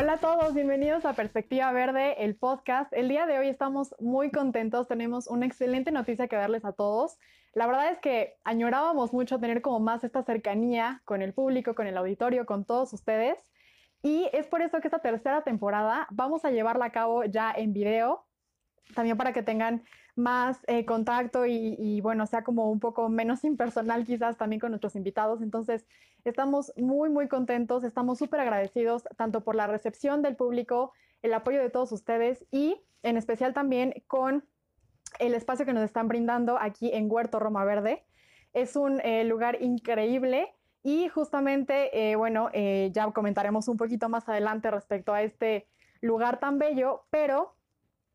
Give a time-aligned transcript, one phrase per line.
[0.00, 2.92] Hola a todos, bienvenidos a Perspectiva Verde, el podcast.
[2.92, 7.18] El día de hoy estamos muy contentos, tenemos una excelente noticia que darles a todos.
[7.52, 11.88] La verdad es que añorábamos mucho tener como más esta cercanía con el público, con
[11.88, 13.38] el auditorio, con todos ustedes.
[14.00, 17.72] Y es por eso que esta tercera temporada vamos a llevarla a cabo ya en
[17.72, 18.24] video,
[18.94, 19.82] también para que tengan
[20.18, 24.96] más eh, contacto y, bueno, sea como un poco menos impersonal quizás también con nuestros
[24.96, 25.40] invitados.
[25.40, 25.86] Entonces,
[26.24, 30.92] estamos muy, muy contentos, estamos súper agradecidos tanto por la recepción del público,
[31.22, 34.44] el apoyo de todos ustedes y en especial también con
[35.20, 38.04] el espacio que nos están brindando aquí en Huerto Roma Verde.
[38.52, 44.70] Es un eh, lugar increíble y justamente, eh, bueno, ya comentaremos un poquito más adelante
[44.70, 45.68] respecto a este
[46.00, 47.57] lugar tan bello, pero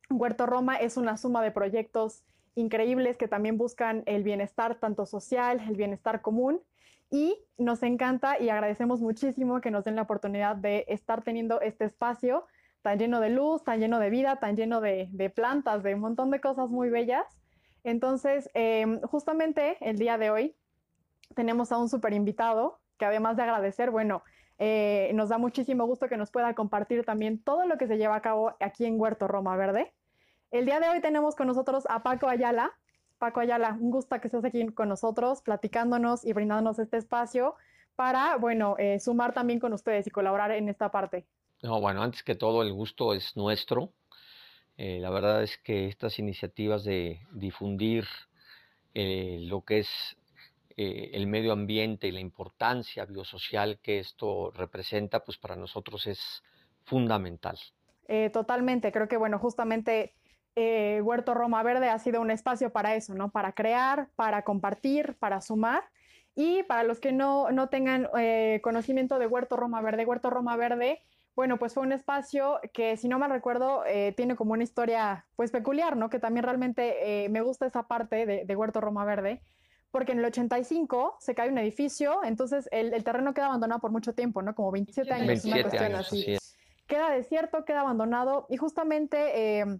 [0.09, 2.23] Huerto Roma es una suma de proyectos
[2.55, 6.61] increíbles que también buscan el bienestar tanto social, el bienestar común.
[7.09, 11.85] Y nos encanta y agradecemos muchísimo que nos den la oportunidad de estar teniendo este
[11.85, 12.45] espacio
[12.81, 16.31] tan lleno de luz, tan lleno de vida, tan lleno de, plantas, de un montón
[16.31, 17.25] de cosas muy bellas.
[17.83, 20.55] Entonces, em, justamente el día de hoy
[21.35, 24.23] tenemos a un super invitado que además de agradecer, bueno,
[24.65, 28.15] eh, nos da muchísimo gusto que nos pueda compartir también todo lo que se lleva
[28.15, 29.93] a cabo aquí en Huerto Roma Verde.
[30.51, 32.71] El día de hoy tenemos con nosotros a Paco Ayala.
[33.17, 37.55] Paco Ayala, un gusto que estés aquí con nosotros, platicándonos y brindándonos este espacio
[37.97, 41.25] para, bueno, eh, sumar también con ustedes y colaborar en esta parte.
[41.61, 43.91] No, bueno, antes que todo, el gusto es nuestro.
[44.77, 48.05] Eh, la verdad es que estas iniciativas de difundir
[48.95, 50.15] lo que es
[50.75, 56.43] eh, el medio ambiente y la importancia biosocial que esto representa, pues para nosotros es
[56.83, 57.57] fundamental.
[58.07, 60.15] Eh, totalmente, creo que bueno, justamente
[60.55, 63.29] eh, Huerto Roma Verde ha sido un espacio para eso, ¿no?
[63.29, 65.83] Para crear, para compartir, para sumar.
[66.35, 68.09] Y para los que no, no tengan
[68.63, 71.03] conocimiento de Huerto Roma Verde, Huerto Roma Verde,
[71.35, 73.83] bueno, pues fue un espacio que, si no me recuerdo,
[74.17, 76.09] tiene como una historia pues peculiar, ¿no?
[76.09, 79.43] Que también realmente me gusta esa parte de Huerto Roma Verde,
[79.93, 84.15] porque en el 85 se cae un edificio, entonces el, terreno queda abandonado por mucho
[84.15, 84.55] tiempo, ¿no?
[84.55, 86.37] Como 27 años, 27 una cuestión así.
[86.87, 89.79] Queda desierto, queda abandonado y justamente eh,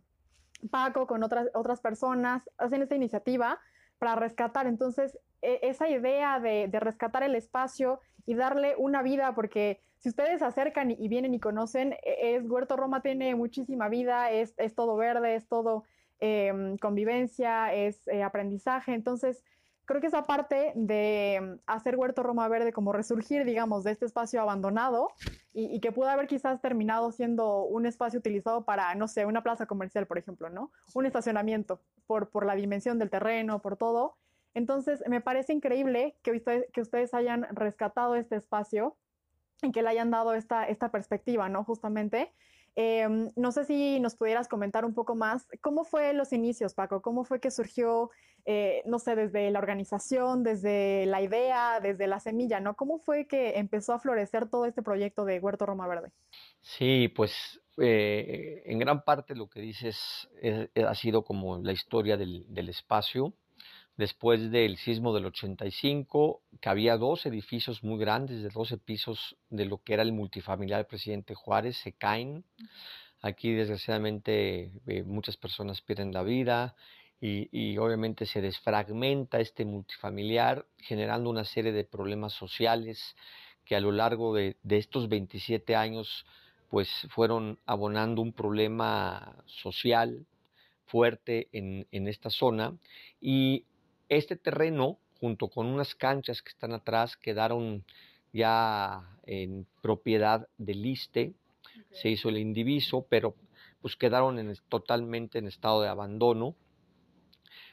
[0.69, 3.59] Paco con otras, otras personas hacen esta iniciativa
[3.97, 4.67] para rescatar.
[4.67, 10.39] Entonces, e, esa idea de, rescatar el espacio y darle una vida, porque si ustedes
[10.39, 14.75] se acercan y, vienen y conocen, e, es Huerto Roma tiene muchísima vida, es, es
[14.75, 15.85] todo verde, es todo
[16.19, 18.93] eh, convivencia, es eh, aprendizaje.
[18.93, 19.43] Entonces,
[19.85, 24.41] creo que esa parte de hacer Huerto Roma Verde como resurgir, digamos, de este espacio
[24.41, 25.09] abandonado
[25.53, 29.65] y, que pudo haber quizás terminado siendo un espacio utilizado para, no sé, una plaza
[29.65, 30.71] comercial, por ejemplo, ¿no?
[30.93, 34.15] Un estacionamiento por, por la dimensión del terreno, por todo.
[34.53, 38.95] Entonces, me parece increíble que, que ustedes hayan rescatado este espacio
[39.61, 41.63] y que le hayan dado esta, esta perspectiva, ¿no?
[41.63, 42.31] Justamente.
[42.75, 47.01] Em, no sé si nos pudieras comentar un poco más, ¿cómo fue los inicios, Paco?
[47.01, 48.09] ¿Cómo fue que surgió,
[48.45, 52.75] eh, no sé, desde la organización, desde la idea, desde la semilla, ¿no?
[52.75, 56.11] ¿Cómo fue que empezó a florecer todo este proyecto de Huerto Roma Verde?
[56.61, 60.29] Sí, pues eh, en gran parte lo que dices
[60.75, 63.33] ha sido como la historia del espacio
[63.97, 69.65] después del sismo del 85, que había dos edificios muy grandes de 12 pisos de
[69.65, 72.43] lo que era el multifamiliar del presidente Juárez, se caen.
[73.21, 76.75] Aquí desgraciadamente eh, muchas personas pierden la vida
[77.25, 83.15] y, obviamente se desfragmenta este multifamiliar generando una serie de problemas sociales
[83.63, 86.25] que a lo largo de, estos 27 años
[86.69, 90.25] pues fueron abonando un problema social
[90.85, 92.75] fuerte en, en esta zona
[93.21, 93.63] y
[94.09, 97.83] este terreno, junto con unas canchas que están atrás, quedaron
[98.31, 101.33] ya en propiedad del ISTE.
[101.91, 103.35] Se hizo el indiviso, pero
[103.81, 106.55] pues quedaron totalmente en estado de abandono,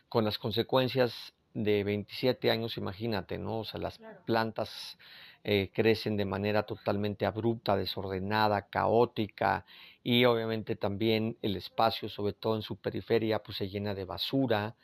[0.09, 3.61] con las consecuencias de 27 años, imagínate, ¿no?
[3.61, 4.99] O sea, las plantas
[5.43, 9.65] eh, crecen de manera totalmente abrupta, desordenada, caótica
[10.03, 14.75] y obviamente también el espacio, sobre todo en su periferia, pues se llena de basura.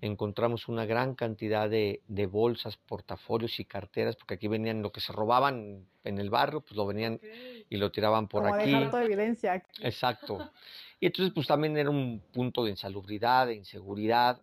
[0.00, 2.00] Encontramos una gran cantidad de,
[2.30, 6.76] bolsas, portafolios y carteras, porque aquí venían lo que se robaban en el barrio, pues
[6.76, 7.20] lo venían
[7.70, 8.70] y lo tiraban por Como aquí.
[8.70, 9.64] Dejar toda evidencia.
[9.80, 10.50] Exacto.
[11.00, 14.40] Y entonces pues también era un punto de insalubridad, de inseguridad.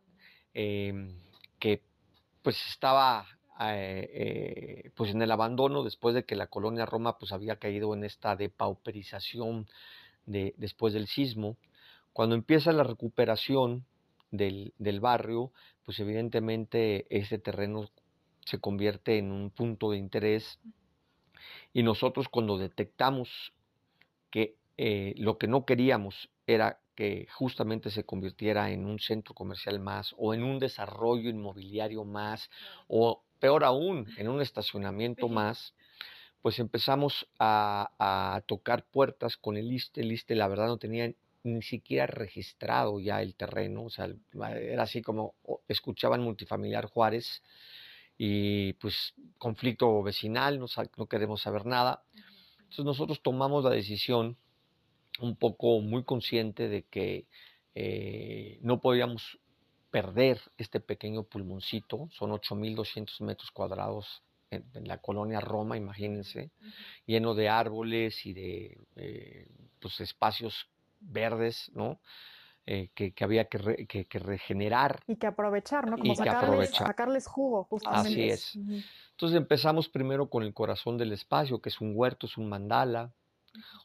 [0.54, 0.94] Eh,
[1.58, 1.82] que
[2.42, 3.26] pues estaba
[3.62, 7.94] eh, eh, pues en el abandono después de que la colonia Roma pues había caído
[7.94, 9.68] en esta depauperización
[10.26, 11.58] de, después del sismo.
[12.12, 13.86] Cuando empieza la recuperación
[14.32, 15.52] del, del barrio,
[15.84, 17.90] pues evidentemente ese terreno
[18.46, 20.60] se convierte en un punto de interés
[21.74, 23.54] y nosotros cuando detectamos
[24.30, 29.80] que eh, lo que no queríamos era que justamente se convirtiera en un centro comercial
[29.80, 32.50] más o en un desarrollo inmobiliario más
[32.88, 35.74] o peor aún, en un estacionamiento más,
[36.42, 40.02] pues empezamos a, tocar puertas con el ISTE.
[40.02, 41.12] El ISTE la verdad no tenía
[41.44, 45.36] ni siquiera registrado ya el terreno, o sea, era así como
[45.68, 47.42] escuchaban multifamiliar Juárez
[48.18, 50.68] y pues conflicto vecinal, no,
[50.98, 52.04] no queremos saber nada.
[52.60, 54.38] Entonces nosotros tomamos la decisión
[55.20, 57.26] un poco muy consciente de que
[57.76, 59.40] eh, no podíamos
[59.90, 66.52] perder este pequeño pulmoncito, son 8.200 metros cuadrados en, la colonia Roma, imagínense,
[67.06, 69.48] lleno de árboles y de eh,
[69.80, 70.70] pues, espacios
[71.02, 72.00] verdes, ¿no?
[72.68, 75.04] Eh, que, había que, que, regenerar.
[75.08, 75.98] Y que aprovechar, ¿no?
[75.98, 78.10] Como sacarles, sacarles, jugo, justamente.
[78.10, 78.56] Así es.
[78.56, 83.12] Entonces empezamos primero con el corazón del espacio, que es un huerto, es un mandala.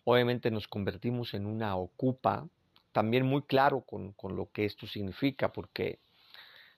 [0.05, 2.47] Obviamente nos convertimos en una ocupa,
[2.93, 5.99] también muy claro con, con lo que esto significa, porque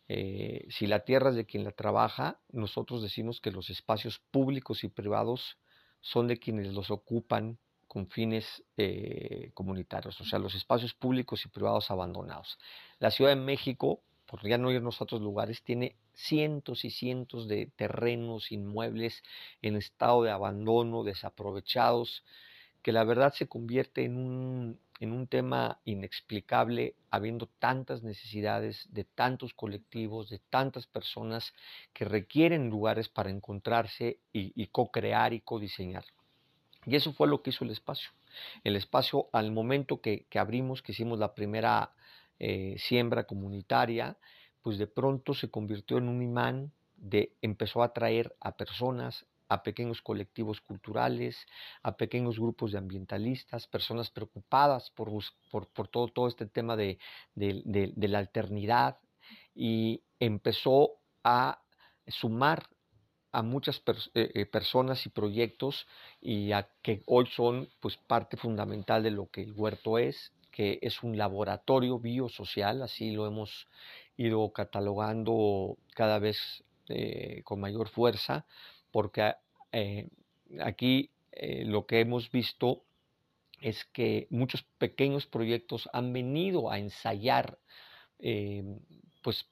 [0.08, 4.82] eh, si la tierra es de quien la trabaja, nosotros decimos que los espacios públicos
[4.82, 5.58] y privados
[6.00, 7.58] son de quienes los ocupan
[7.88, 12.58] con fines eh, comunitarios, o sea, los espacios públicos y privados abandonados.
[12.98, 17.48] La Ciudad de México, por ya no irnos a otros lugares, tiene cientos y cientos
[17.48, 19.22] de terrenos, inmuebles
[19.62, 22.24] en estado de abandono, desaprovechados,
[22.82, 29.04] que la verdad se convierte en un, en un tema inexplicable, habiendo tantas necesidades de
[29.04, 31.54] tantos colectivos, de tantas personas
[31.92, 36.04] que requieren lugares para encontrarse y, co-crear y co-diseñar.
[36.88, 38.10] Y eso fue lo que hizo el espacio.
[38.64, 41.92] El espacio, al momento que, abrimos, que hicimos la primera
[42.38, 44.16] eh, siembra comunitaria,
[44.62, 49.62] pues de pronto se convirtió en un imán de empezó a atraer a personas, a
[49.62, 51.46] pequeños colectivos culturales,
[51.82, 55.10] a pequeños grupos de ambientalistas, personas preocupadas por,
[55.50, 56.98] por, todo, todo este tema de,
[57.34, 58.98] la alternidad
[59.54, 61.62] y empezó a
[62.06, 62.66] sumar
[63.32, 63.82] a muchas
[64.14, 65.86] eh, eh, personas y proyectos
[66.20, 70.78] y a que hoy son pues parte fundamental de lo que el huerto es, que
[70.82, 73.68] es un laboratorio biosocial, así lo hemos
[74.16, 78.46] ido catalogando cada vez eh, con mayor fuerza,
[78.90, 79.34] porque
[79.72, 80.08] eh,
[80.60, 81.10] aquí
[81.66, 82.82] lo que hemos visto
[83.60, 87.58] es que muchos pequeños proyectos han venido a ensayar
[89.22, 89.46] pues,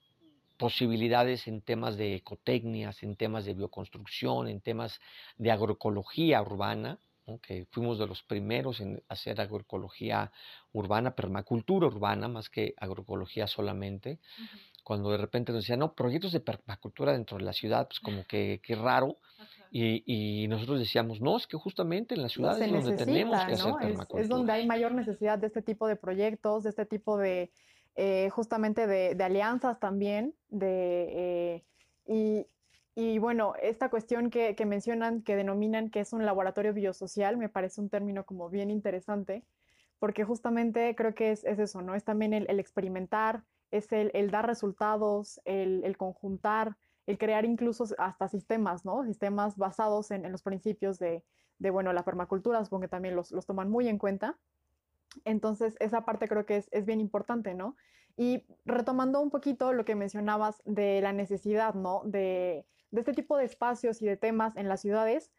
[0.57, 4.99] posibilidades en temas de ecotecnias, en temas de bioconstrucción, en temas
[5.37, 6.99] de agroecología urbana,
[7.41, 10.31] que fuimos de los primeros en hacer agroecología
[10.71, 14.19] urbana, permacultura urbana, más que agroecología solamente.
[14.83, 18.25] Cuando de repente nos decían, no, proyectos de permacultura dentro de la ciudad, pues como
[18.25, 19.17] que, qué raro.
[19.69, 23.73] Y, nosotros decíamos, no, es que justamente en la ciudad es donde tenemos que hacer
[23.79, 24.23] permacultura.
[24.23, 27.51] Es, donde hay mayor necesidad de este tipo de proyectos, de este tipo de,
[27.97, 31.63] eh, justamente de, alianzas también, de,
[32.05, 32.47] eh,
[32.95, 37.81] y, bueno, esta cuestión que, mencionan, que denominan que es un laboratorio biosocial, me parece
[37.81, 39.43] un término como bien interesante,
[39.99, 41.93] porque justamente creo que es, eso, ¿no?
[41.93, 48.85] Es también el experimentar, es el, dar resultados, el, conjuntar, el crear incluso hasta sistemas,
[48.85, 49.03] ¿no?
[49.05, 51.23] Sistemas basados en, los principios de,
[51.59, 54.37] bueno, la permacultura, supongo que también los, toman muy en cuenta.
[55.25, 57.75] Entonces, esa parte creo que es, bien importante, ¿no?
[58.15, 62.01] Y retomando un poquito lo que mencionabas de la necesidad, ¿no?
[62.05, 65.31] De, de este tipo de espacios y de temas en las ciudades,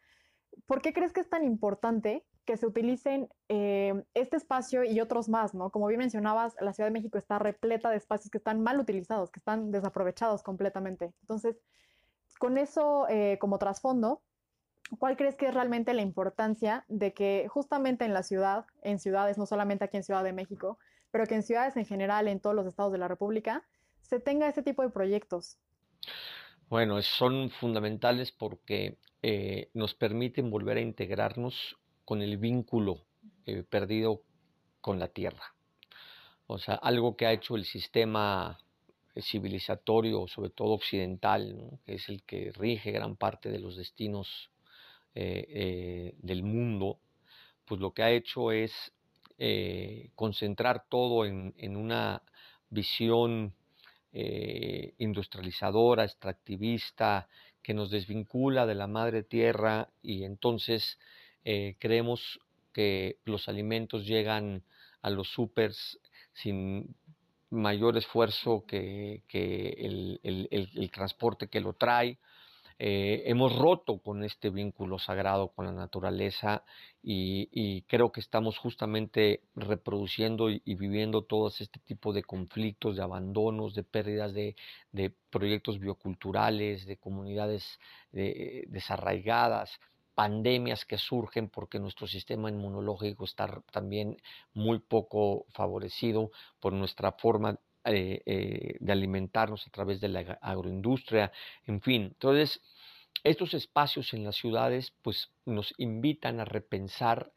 [0.65, 5.29] ¿por qué crees que es tan importante que se utilicen eh, este espacio y otros
[5.29, 5.69] más, ¿no?
[5.69, 9.29] Como bien mencionabas, la Ciudad de México está repleta de espacios que están mal utilizados,
[9.29, 11.13] que están desaprovechados completamente.
[11.21, 11.61] Entonces,
[12.39, 14.23] con eso eh, como trasfondo,
[14.97, 19.37] ¿cuál crees que es realmente la importancia de que justamente en la ciudad, en ciudades,
[19.37, 20.79] no solamente aquí en Ciudad de México,
[21.11, 23.63] pero que en ciudades en general, en todos los estados de la República,
[24.01, 25.57] se tenga este tipo de proyectos?
[26.69, 33.05] Bueno, son fundamentales porque eh, nos permiten volver a integrarnos con el vínculo
[33.45, 34.23] eh, perdido
[34.81, 35.55] con la tierra.
[36.47, 38.59] O sea, algo que ha hecho el sistema
[39.21, 44.51] civilizatorio, sobre todo occidental, que es el que rige gran parte de los destinos
[45.15, 46.99] eh, del mundo,
[47.65, 48.93] pues lo que ha hecho es
[50.15, 52.21] concentrar todo en, en una
[52.69, 53.53] visión
[54.11, 57.29] industrializadora, extractivista,
[57.63, 60.97] que nos desvincula de la madre tierra y entonces
[61.43, 62.39] eh, creemos
[62.73, 64.63] que los alimentos llegan
[65.01, 65.99] a los supers
[66.33, 66.95] sin
[67.49, 72.19] mayor esfuerzo que, el, transporte que lo trae.
[72.81, 76.63] Eh, hemos roto con este vínculo sagrado con la naturaleza
[77.03, 83.75] y, creo que estamos justamente reproduciendo y, viviendo todos este tipo de conflictos, de abandonos,
[83.75, 84.55] de pérdidas de,
[85.29, 87.79] proyectos bioculturales, de comunidades
[88.13, 89.79] eh, desarraigadas
[90.15, 94.17] pandemias que surgen porque nuestro sistema inmunológico está también
[94.53, 101.31] muy poco favorecido por nuestra forma eh, eh, de alimentarnos a través de la agroindustria,
[101.65, 102.03] en fin.
[102.03, 102.61] Entonces,
[103.23, 107.31] estos espacios en las ciudades pues nos invitan a repensar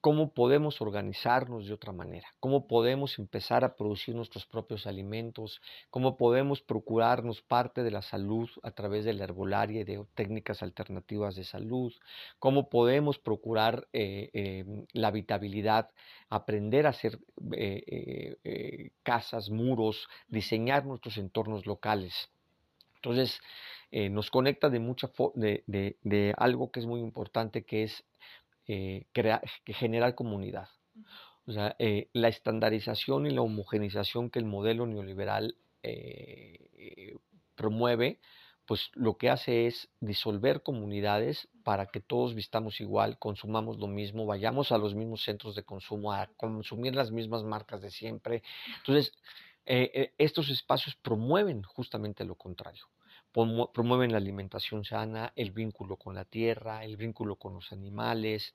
[0.00, 6.16] cómo podemos organizarnos de otra manera, cómo podemos empezar a producir nuestros propios alimentos, cómo
[6.16, 11.34] podemos procurarnos parte de la salud a través de la herbolaria y de técnicas alternativas
[11.36, 11.92] de salud,
[12.38, 15.90] cómo podemos procurar eh, em, la habitabilidad,
[16.30, 17.18] aprender a hacer
[17.52, 22.30] eh, eh, casas, muros, diseñar nuestros entornos locales.
[22.96, 23.40] Entonces,
[23.92, 28.04] nos conecta de, mucha de, de algo que es muy importante, que es
[28.72, 29.06] eh,
[29.66, 30.68] generar comunidad.
[31.44, 37.16] O sea, eh, la estandarización y la homogenización que el modelo neoliberal eh,
[37.56, 38.20] promueve,
[38.66, 44.24] pues lo que hace es disolver comunidades para que todos vistamos igual, consumamos lo mismo,
[44.24, 48.44] vayamos a los mismos centros de consumo, a consumir las mismas marcas de siempre.
[48.78, 49.12] Entonces,
[49.66, 52.86] estos espacios promueven justamente lo contrario
[53.32, 58.54] promueven la alimentación sana, el vínculo con la tierra, el vínculo con los animales,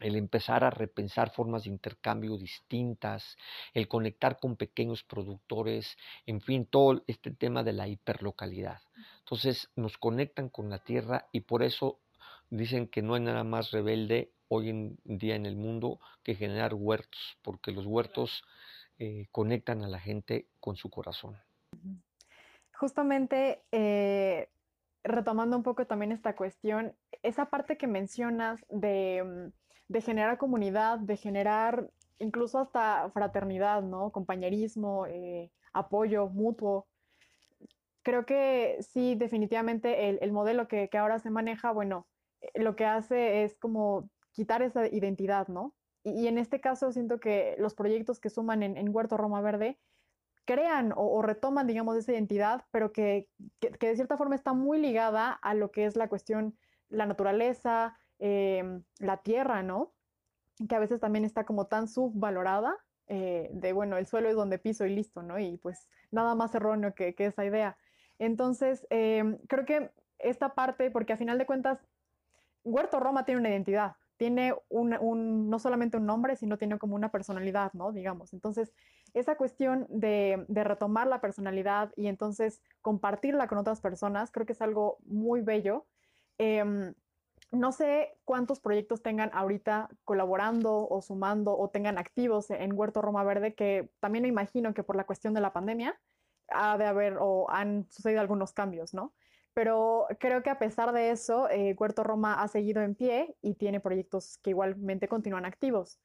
[0.00, 3.36] el empezar a repensar formas de intercambio distintas,
[3.72, 8.80] el conectar con pequeños productores, en fin, todo este tema de la hiperlocalidad.
[9.20, 12.00] Entonces nos conectan con la tierra y por eso
[12.50, 16.74] dicen que no hay nada más rebelde hoy en día en el mundo que generar
[16.74, 18.44] huertos, porque los huertos
[18.98, 21.36] eh, conectan a la gente con su corazón.
[22.74, 24.48] Justamente eh,
[25.02, 30.98] retomando un poco también esta cuestión, esa parte que mencionas de mm, de generar comunidad,
[30.98, 34.10] de generar incluso hasta fraternidad, ¿no?
[34.10, 36.86] Compañerismo, eh, apoyo mutuo.
[38.02, 42.06] Creo que sí, definitivamente el, modelo que, ahora se maneja, bueno,
[42.40, 45.74] eh, lo que hace es como quitar esa identidad, ¿no?
[46.02, 49.78] Y, en este caso siento que los proyectos que suman en, Huerto Roma Verde
[50.44, 53.28] crean o, retoman, digamos, esa identidad, pero que,
[53.60, 56.56] que, de cierta forma está muy ligada a lo que es la cuestión,
[56.88, 59.92] la naturaleza, Em, la tierra, ¿no?
[60.68, 62.76] Que a veces también está como tan subvalorada,
[63.08, 65.38] eh, de bueno, el suelo es donde piso y listo, ¿no?
[65.38, 67.76] Y pues nada más erróneo que, esa idea.
[68.18, 71.80] Entonces, em, creo que esta parte, porque a final de cuentas,
[72.64, 77.10] Huerto Roma tiene una identidad, tiene un, no solamente un nombre, sino tiene como una
[77.10, 77.92] personalidad, ¿no?
[77.92, 78.32] Digamos.
[78.32, 78.72] Entonces,
[79.14, 84.62] esa cuestión de, retomar la personalidad y entonces compartirla con otras personas, creo que es
[84.62, 85.86] algo muy bello.
[86.38, 86.94] Em,
[87.52, 93.22] no sé cuántos proyectos tengan ahorita colaborando o sumando o tengan activos en Huerto Roma
[93.22, 95.98] Verde, que también me imagino que por la cuestión de la pandemia
[96.48, 99.14] ha de haber o han sucedido algunos cambios, ¿no?
[99.54, 103.54] Pero creo que a pesar de eso, eh, Huerto Roma ha seguido en pie y
[103.54, 106.00] tiene proyectos que igualmente continúan activos.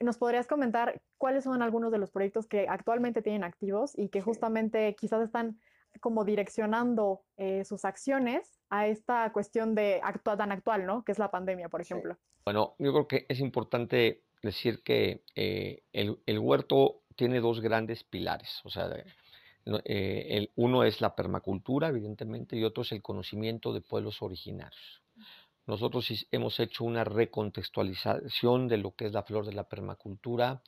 [0.00, 4.20] ¿Nos podrías comentar cuáles son algunos de los proyectos que actualmente tienen activos y que
[4.20, 5.58] justamente quizás están
[6.00, 11.04] como direccionando eh, sus acciones a esta cuestión de actual, tan actual, ¿no?
[11.04, 12.16] Que es la pandemia, por ejemplo.
[12.44, 18.60] Bueno, yo creo que es importante decir que eh, el, huerto tiene dos grandes pilares,
[18.64, 18.90] o sea,
[19.84, 25.02] eh, el, uno es la permacultura, evidentemente, y otro es el conocimiento de pueblos originarios.
[25.66, 30.62] Nosotros hemos hecho una recontextualización de lo que es la flor de la permacultura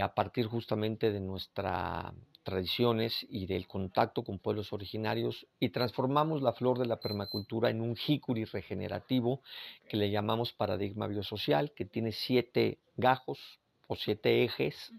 [0.00, 6.52] a partir justamente de nuestra tradiciones y del contacto con pueblos originarios y transformamos la
[6.52, 9.42] flor de la permacultura en un jicuri regenerativo
[9.88, 14.92] que le llamamos paradigma biosocial, que tiene siete gajos o siete ejes.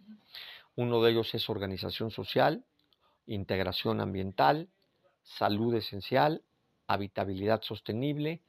[0.75, 2.65] Uno de ellos es organización social,
[3.27, 4.67] integración ambiental,
[5.24, 6.41] salud esencial,
[6.88, 8.41] habitabilidad sostenible,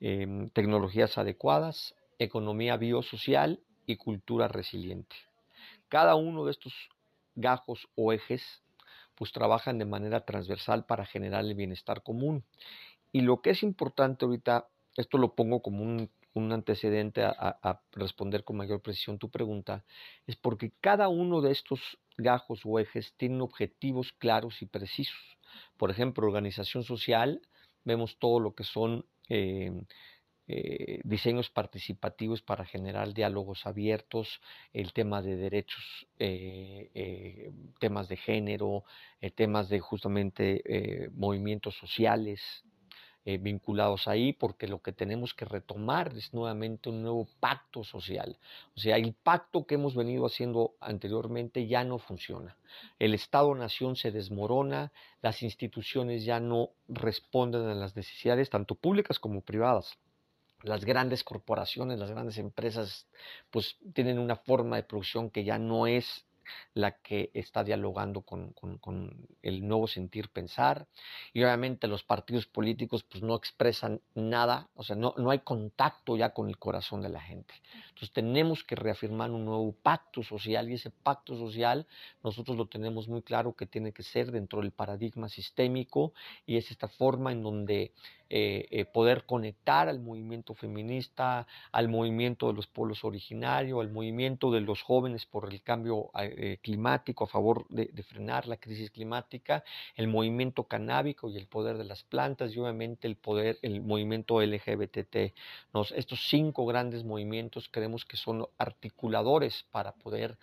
[0.00, 5.16] em, tecnologías adecuadas, economía biosocial y cultura resiliente.
[5.88, 6.74] Cada uno de estos
[7.34, 8.62] gajos o ejes,
[9.14, 12.44] pues trabajan de manera transversal para generar el bienestar común.
[13.12, 16.10] Y lo que es importante ahorita, esto lo pongo como un,
[16.52, 19.84] antecedente a, responder con mayor precisión tu pregunta,
[20.26, 25.38] es porque cada uno de estos gajos o ejes tienen objetivos claros y precisos.
[25.78, 27.40] Por ejemplo, organización social,
[27.84, 29.72] vemos todo lo que son eh,
[30.48, 34.40] eh, diseños participativos para generar diálogos abiertos,
[34.72, 38.84] el tema de derechos, eh, eh, temas de género,
[39.34, 42.64] temas de justamente movimientos sociales,
[43.28, 48.38] eh, vinculados ahí, porque lo que tenemos que retomar es nuevamente un nuevo pacto social.
[48.76, 52.56] O sea, el pacto que hemos venido haciendo anteriormente ya no funciona.
[53.00, 54.92] El Estado-Nación se desmorona,
[55.22, 59.98] las instituciones ya no responden a las necesidades, tanto públicas como privadas
[60.62, 63.08] las grandes corporaciones, las grandes empresas,
[63.50, 66.24] pues tienen una forma de producción que ya no es
[66.74, 68.54] la que está dialogando con,
[69.42, 70.86] el nuevo sentir pensar.
[71.32, 76.16] Y obviamente los partidos políticos pues no expresan nada, o sea, no, no hay contacto
[76.16, 77.54] ya con el corazón de la gente.
[77.88, 81.86] Entonces tenemos que reafirmar un nuevo pacto social y ese pacto social
[82.22, 86.12] nosotros lo tenemos muy claro que tiene que ser dentro del paradigma sistémico
[86.44, 87.92] y es esta forma en donde
[88.28, 94.50] eh, eh, poder conectar al movimiento feminista, al movimiento de los pueblos originarios, al movimiento
[94.50, 99.64] de los jóvenes por el cambio eh, climático, a favor de, frenar la crisis climática,
[99.94, 104.40] el movimiento canábico y el poder de las plantas y obviamente el poder, el movimiento
[104.40, 105.32] LGBT.
[105.94, 110.38] estos cinco grandes movimientos creemos que son articuladores para poder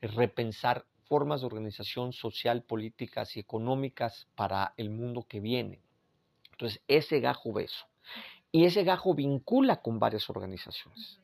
[0.00, 5.80] repensar formas de organización social, políticas y económicas para el mundo que viene.
[6.52, 7.86] Entonces, ese gajo beso.
[8.50, 11.20] Y ese gajo vincula con varias organizaciones,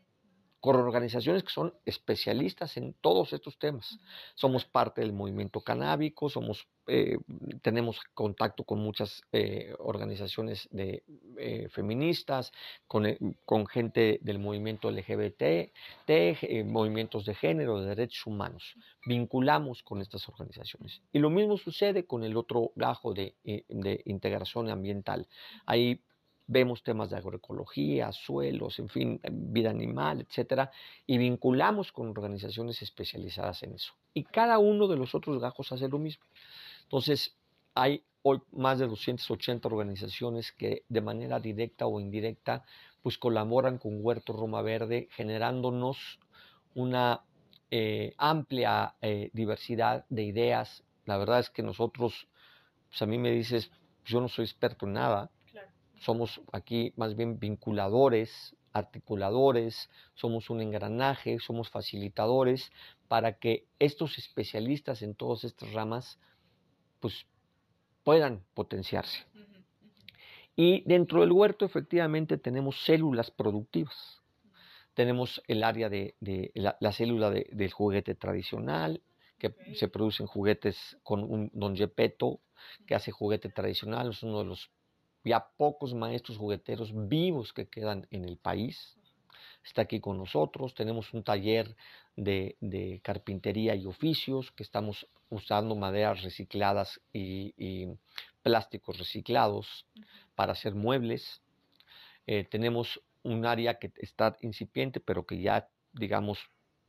[0.64, 4.00] con organizaciones que son especialistas en todos estos temas.
[4.34, 7.18] Somos parte del movimiento canábico, somos, eh,
[7.60, 11.02] tenemos contacto con muchas eh, organizaciones de,
[11.36, 12.50] eh, feministas,
[12.86, 13.04] con,
[13.44, 15.70] con, gente del movimiento LGBT,
[16.06, 18.74] de movimientos de género, de derechos humanos.
[19.04, 21.02] Vinculamos con estas organizaciones.
[21.12, 25.28] Y lo mismo sucede con el otro gajo de, de integración ambiental.
[25.66, 26.00] Ahí
[26.46, 30.70] vemos temas de agroecología, suelos, en fin, vida animal, etcétera,
[31.06, 33.94] y vinculamos con organizaciones especializadas en eso.
[34.12, 36.24] Y cada uno de los otros gajos hace lo mismo.
[36.82, 37.36] Entonces,
[37.74, 42.64] hay hoy más de 280 organizaciones que de manera directa o indirecta
[43.02, 46.18] pues colaboran con Huerto Roma Verde generándonos
[46.74, 47.22] una
[47.70, 50.84] eh, amplia eh, diversidad de ideas.
[51.04, 52.28] La verdad es que nosotros,
[52.88, 53.70] pues a mí me dices,
[54.06, 55.30] yo no soy experto en nada,
[56.04, 62.70] somos aquí más bien vinculadores, articuladores, somos un engranaje, somos facilitadores
[63.08, 66.18] para que estos especialistas en todas estas ramas
[67.00, 67.26] pues
[68.02, 69.24] puedan potenciarse.
[70.56, 74.22] Y dentro del huerto efectivamente tenemos células productivas.
[74.92, 76.14] Tenemos el área de,
[76.54, 79.02] la, célula del juguete tradicional,
[79.38, 82.40] que se producen juguetes con un don Gepetto,
[82.86, 84.70] que hace juguete tradicional, es uno de los
[85.24, 88.96] ya pocos maestros jugueteros vivos que quedan en el país.
[89.64, 90.74] Está aquí con nosotros.
[90.74, 91.74] Tenemos un taller
[92.16, 97.88] de, carpintería y oficios que estamos usando maderas recicladas y,
[98.42, 99.86] plásticos reciclados
[100.34, 101.40] para hacer muebles.
[102.26, 106.38] Eh, tenemos un área que está incipiente, pero que ya, digamos,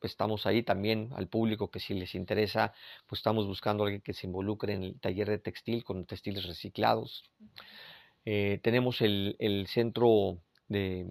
[0.01, 2.73] estamos ahí también al público que si les interesa,
[3.07, 6.45] pues estamos buscando a alguien que se involucre en el taller de textil con textiles
[6.45, 7.23] reciclados.
[8.25, 11.05] Eh, tenemos el, centro de,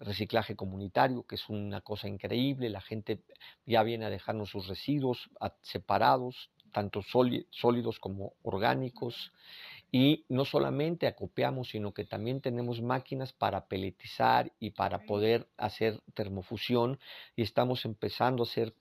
[0.00, 2.68] reciclaje comunitario, que es una cosa increíble.
[2.68, 3.20] La gente
[3.64, 5.30] ya viene a dejarnos sus residuos
[5.62, 9.32] separados, tanto sólidos como orgánicos.
[9.92, 16.00] Y no solamente acopiamos, sino que también tenemos máquinas para peletizar y para poder hacer
[16.14, 16.98] termofusión.
[17.36, 18.74] Y estamos empezando a hacer,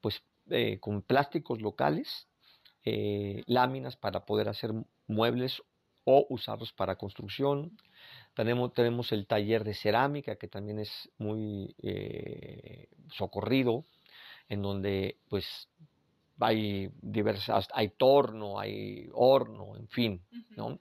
[0.00, 2.26] pues, eh, con plásticos locales,
[2.84, 4.72] eh, láminas para poder hacer
[5.06, 5.62] muebles
[6.10, 7.70] o usarlos para construcción.
[8.32, 13.84] Tenemos, tenemos el taller de cerámica que también es muy eh, socorrido,
[14.48, 15.68] en donde pues
[16.40, 20.22] hay diversas, hay torno, hay horno, en fin,
[20.56, 20.78] ¿no?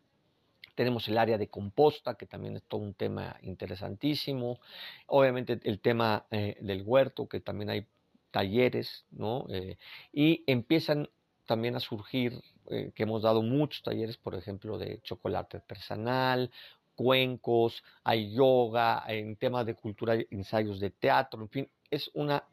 [0.76, 4.62] Tenemos el área de composta, que también es todo un tema interesantísimo.
[5.08, 7.86] Obviamente el tema eh, del huerto, que también hay
[8.32, 9.46] talleres, ¿no?
[9.50, 9.78] Eh,
[10.14, 11.10] y empiezan
[11.46, 16.52] también a surgir eh, que hemos dado muchos talleres, por ejemplo, de chocolate artesanal,
[16.96, 22.44] cuencos, hay yoga, en temas de cultura, ensayos de teatro, en fin, es una,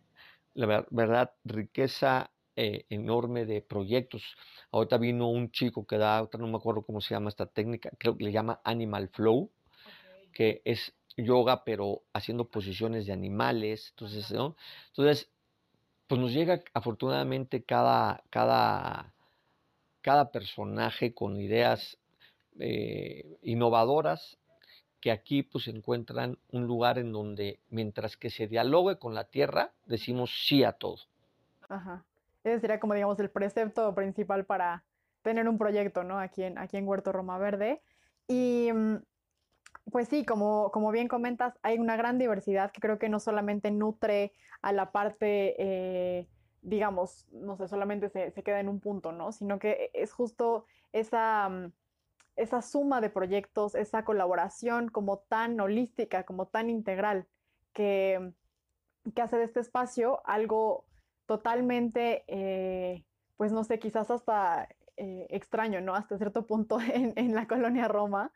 [0.55, 4.37] la verdad, riqueza eh, enorme de proyectos.
[4.70, 8.16] Ahorita vino un chico que da, no me acuerdo cómo se llama esta técnica, creo
[8.16, 9.50] que le llama Animal Flow,
[10.33, 14.57] que es yoga pero haciendo posiciones de animales, entonces, ¿no?
[14.88, 15.31] Entonces,
[16.07, 19.13] pues nos llega afortunadamente cada, cada
[20.05, 21.97] cada personaje con ideas
[22.61, 24.37] eh, innovadoras
[25.01, 29.73] que aquí pues encuentran un lugar en donde mientras que se dialogue con la tierra,
[29.87, 30.99] decimos sí a todo.
[31.71, 32.05] Ajá.
[32.43, 34.85] Ese sería como digamos el precepto principal para
[35.23, 36.19] tener un proyecto, ¿no?
[36.19, 37.81] Aquí en, aquí en Huerto Roma Verde.
[38.29, 38.97] Y mm,
[39.90, 43.71] pues sí, como, como bien comentas, hay una gran diversidad que creo que no solamente
[43.71, 46.27] nutre a la parte, eh,
[46.64, 49.33] digamos, no sé, solamente se, se, queda en un punto, ¿no?
[49.33, 51.72] Sino que es justo esa, mm,
[52.37, 57.27] esa suma de proyectos, esa colaboración como tan holística, como tan integral,
[57.74, 58.33] que,
[59.14, 60.87] que hace de este espacio algo
[61.27, 63.05] totalmente, eh,
[63.37, 65.94] pues no sé, quizás hasta eh, extraño, ¿no?
[65.94, 68.33] Hasta cierto punto en, en la colonia Roma,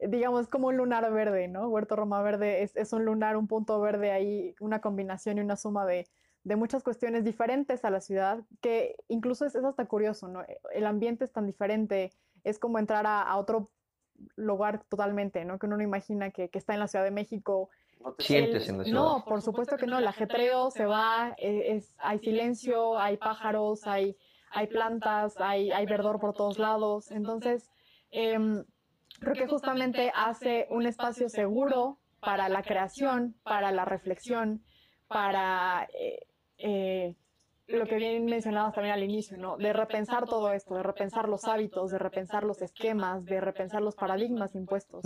[0.00, 1.68] digamos, como un lunar verde, ¿no?
[1.68, 5.56] Huerto Roma Verde es, es, un lunar, un punto verde ahí, una combinación y una
[5.56, 6.08] suma de,
[6.48, 10.42] de muchas cuestiones diferentes a la ciudad, que incluso es, es, hasta curioso, ¿no?
[10.72, 12.10] El ambiente es tan diferente,
[12.42, 13.70] es como entrar a, a otro
[14.34, 15.58] lugar totalmente, ¿no?
[15.58, 17.68] Que uno no imagina que, que está en la Ciudad de México.
[18.00, 18.98] No te sientes en la ciudad.
[18.98, 23.86] No, por supuesto que no, el ajetreo se va, e, es, hay silencio, hay pájaros,
[23.86, 24.16] hay,
[24.50, 27.70] hay plantas, hay, hay verdor por todos lados, entonces...
[28.10, 28.64] Eh,
[29.20, 34.62] creo que justamente hace un espacio seguro para la creación, para la reflexión,
[35.08, 36.26] para eh,
[36.58, 37.14] eh,
[37.68, 39.56] lo que bien mencionabas también al inicio, ¿no?
[39.58, 43.94] De repensar todo esto, de repensar los hábitos, de repensar los esquemas, de repensar los
[43.94, 45.04] paradigmas impuestos.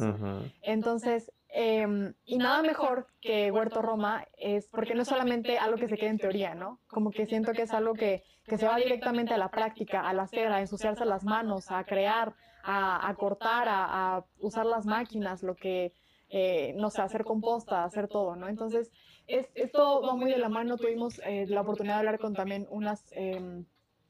[0.62, 5.88] Entonces, eh, y nada mejor que Huerto Roma es porque no es solamente algo que
[5.88, 6.78] se quede en teoría, ¿no?
[6.86, 10.20] Como que siento que es algo que, que se va directamente a la práctica, al
[10.20, 15.92] hacer, a ensuciarse las manos, a crear, a, cortar, a, usar las máquinas, lo que,
[16.34, 18.48] eh, no sé, hacer composta, hacer todo, ¿no?
[18.48, 18.90] Entonces,
[19.26, 20.78] es, esto va muy de la mano.
[20.78, 23.66] Tuvimos eh, la oportunidad de hablar con también unas, em,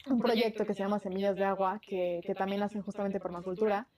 [0.08, 3.88] un proyecto que se llama Semillas de Agua, que, que también hacen justamente permacultura.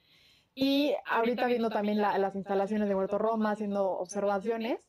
[0.55, 4.81] Y ahorita viendo también las instalaciones de Huerto Roma, haciendo observaciones,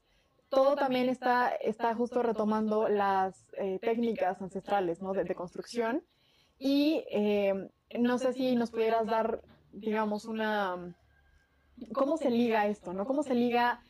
[0.49, 5.11] todo también está, está justo retomando las eh, técnicas ancestrales ¿no?
[5.11, 6.03] de, de construcción.
[6.57, 7.67] Y em,
[7.99, 9.41] no sé si nos pudieras dar
[9.75, 10.95] digamos, una...
[11.93, 12.93] ¿Cómo se liga esto?
[12.93, 13.05] ¿no?
[13.05, 13.81] ¿Cómo se liga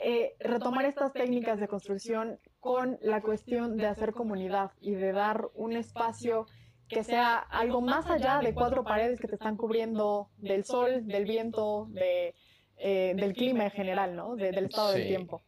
[0.00, 5.48] eh, retomar estas técnicas de construcción con la cuestión de hacer comunidad y de dar
[5.54, 6.46] un espacio
[6.88, 11.24] que sea algo más allá de cuatro paredes que te están cubriendo del sol, del
[11.24, 12.34] viento, de,
[12.76, 14.36] eh, del clima en general, ¿no?
[14.36, 15.42] del estado del tiempo.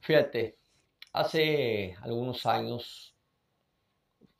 [0.00, 0.56] Fíjate,
[1.12, 3.14] hace algunos años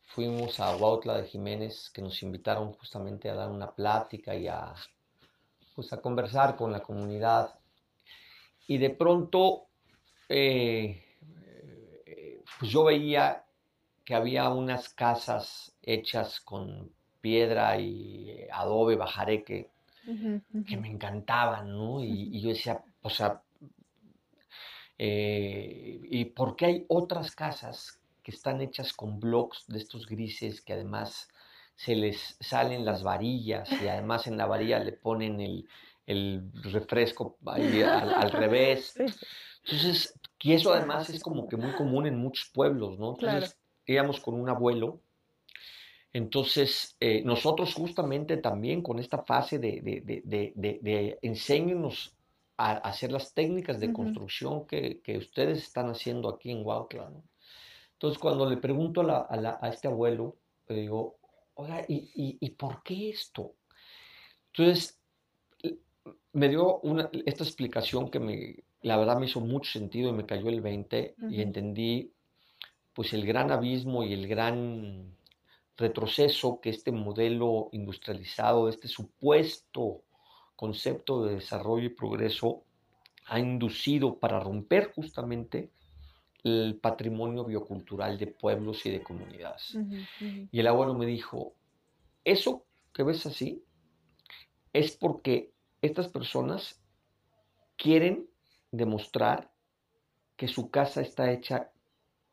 [0.03, 4.74] fuimos a Huautla de Jiménez, que nos invitaron justamente a dar una plática y a,
[5.81, 7.59] pues, a conversar con la comunidad.
[8.66, 9.69] Y de pronto,
[10.29, 11.03] eh,
[12.59, 13.47] pues yo veía
[14.05, 19.71] que había unas casas hechas con piedra y adobe, bajareque,
[20.05, 22.05] que me encantaban, ¿no?
[22.05, 23.43] Y, yo decía, o sea,
[24.99, 30.61] eh, ¿y por qué hay otras casas que están hechas con blocks de estos grises
[30.61, 31.31] que además
[31.81, 35.66] se les salen las varillas y además en la varilla le ponen el,
[36.05, 38.95] el refresco al, revés.
[39.64, 40.12] Entonces,
[40.43, 43.12] y eso además es como que muy común en muchos pueblos, ¿no?
[43.12, 45.01] Entonces, íbamos con un abuelo.
[46.12, 52.14] Entonces, eh, nosotros justamente también con esta fase de, de, de, de enséñenos
[52.59, 57.25] a hacer las técnicas de construcción que, que, ustedes están haciendo aquí en Huautla, ¿no?
[57.95, 60.37] Entonces, cuando le pregunto a, este abuelo,
[60.69, 61.19] le digo,
[61.61, 63.55] oiga, ¿y, por qué esto?
[64.53, 64.99] Entonces,
[66.33, 70.27] me dio una, esta explicación que me, la verdad me hizo mucho sentido y me
[70.27, 72.12] cayó el 20 y entendí
[72.92, 75.16] pues el gran abismo y el gran
[75.77, 80.03] retroceso que este modelo industrializado, este supuesto
[80.57, 82.64] concepto de desarrollo y progreso
[83.27, 85.70] ha inducido para romper justamente
[86.44, 89.79] el patrimonio biocultural de pueblos y de comunidades.
[90.50, 91.55] Y el abuelo me dijo,
[92.24, 93.64] eso que ves así
[94.72, 96.81] es porque estas personas
[97.76, 98.29] quieren
[98.70, 99.50] demostrar
[100.37, 101.70] que su casa está hecha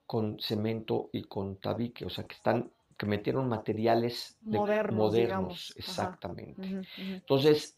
[0.06, 6.82] con cemento y con tabique, o sea, que están que metieron materiales modernos, exactamente.
[6.98, 7.78] Entonces,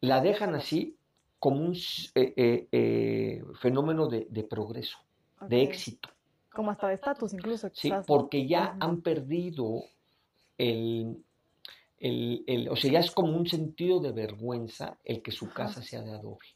[0.00, 0.96] la dejan así
[1.40, 4.98] como un eh, eh, eh, fenómeno de, de progreso
[5.48, 6.08] de éxito.
[6.52, 7.68] Como hasta de estatus incluso.
[7.72, 9.84] sí, porque ya han perdido
[10.56, 11.24] el,
[11.98, 16.02] el, o sea, ya es como un sentido de vergüenza el que su casa sea
[16.02, 16.46] de adobe.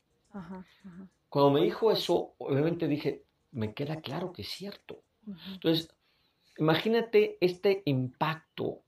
[1.28, 5.02] Cuando me dijo eso, obviamente dije, me queda claro que es cierto.
[5.52, 5.88] Entonces,
[6.58, 8.82] imagínate este impacto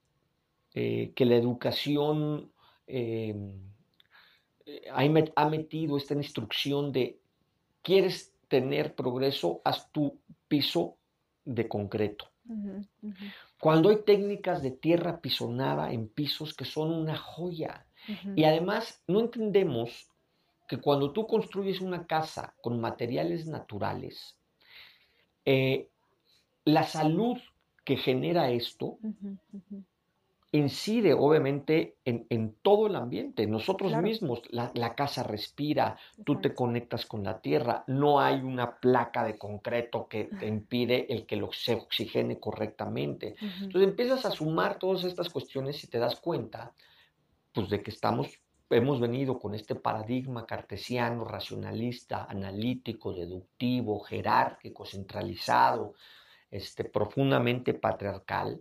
[0.74, 2.52] eh, que la educación
[2.86, 3.34] eh,
[4.92, 7.18] ha metido, esta instrucción de,
[7.82, 10.98] ¿quieres tener progreso, haz tu piso
[11.44, 12.26] de concreto.
[13.60, 17.86] Cuando hay técnicas de tierra pisonada en pisos que son una joya.
[18.34, 20.10] Y además no entendemos
[20.68, 24.36] que cuando tú construyes una casa con materiales naturales,
[25.44, 25.88] eh,
[26.64, 27.38] la salud
[27.84, 28.98] que genera esto
[30.52, 33.46] incide obviamente en, todo el ambiente.
[33.46, 39.24] Nosotros mismos, la, casa respira, tú te conectas con la tierra, no hay una placa
[39.24, 43.36] de concreto que te impide el que lo, se oxigene correctamente.
[43.40, 46.72] Entonces empiezas a sumar todas estas cuestiones y te das cuenta
[47.52, 55.94] pues, de que estamos, hemos venido con este paradigma cartesiano, racionalista, analítico, deductivo, jerárquico, centralizado,
[56.50, 58.60] este, profundamente patriarcal.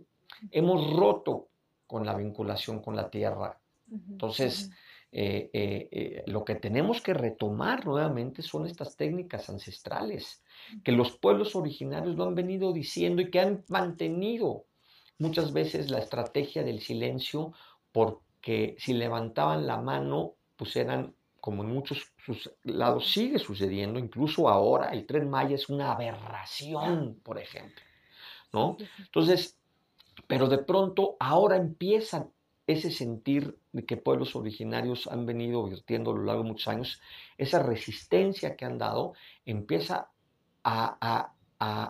[0.52, 1.48] Hemos roto
[1.90, 3.58] con la vinculación con la tierra.
[3.90, 4.70] Entonces,
[5.10, 10.40] eh, eh, eh, lo que tenemos que retomar nuevamente son estas técnicas ancestrales
[10.84, 14.66] que los pueblos originarios lo han venido diciendo y que han mantenido
[15.18, 17.52] muchas veces la estrategia del silencio
[17.90, 22.12] porque si levantaban la mano, pues eran, como en muchos
[22.62, 27.82] lados sigue sucediendo, incluso ahora el tren Maya es una aberración, por ejemplo.
[28.52, 28.76] ¿no?
[28.98, 29.59] Entonces,
[30.26, 32.28] pero de pronto ahora empieza
[32.66, 37.00] ese sentir de que pueblos originarios han venido virtiendo a lo largo de muchos años,
[37.36, 40.10] esa resistencia que han dado, empieza
[40.64, 41.34] a,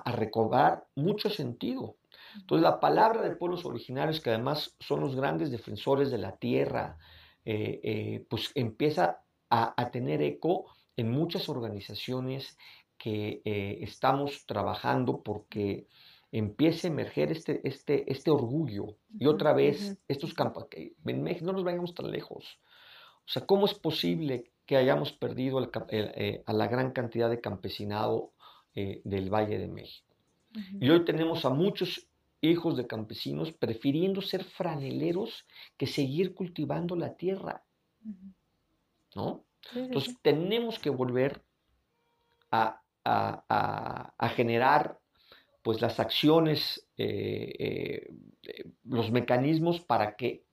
[0.07, 1.97] recobrar mucho sentido.
[2.35, 6.99] Entonces la palabra de pueblos originarios, que además son los grandes defensores de la tierra,
[7.45, 10.67] eh, eh, pues empieza a, tener eco
[10.97, 12.57] en muchas organizaciones
[12.99, 15.87] que eh, estamos trabajando porque
[16.33, 18.97] empiece a emerger este, este, este orgullo.
[19.19, 22.61] Y otra vez, estos campos, en México no nos vayamos tan lejos.
[23.25, 28.33] O sea, ¿cómo es posible que hayamos perdido eh, a la gran cantidad de campesinado
[28.75, 30.15] eh, del Valle de México?
[30.81, 32.09] Y hoy tenemos a muchos
[32.41, 37.63] hijos de campesinos prefiriendo ser franeleros que seguir cultivando la tierra.
[39.15, 39.45] ¿No?
[39.75, 41.43] Entonces tenemos que volver
[42.51, 45.00] a, a, a generar
[45.63, 48.11] pues las acciones, eh, eh,
[48.43, 50.45] eh, los mecanismos para que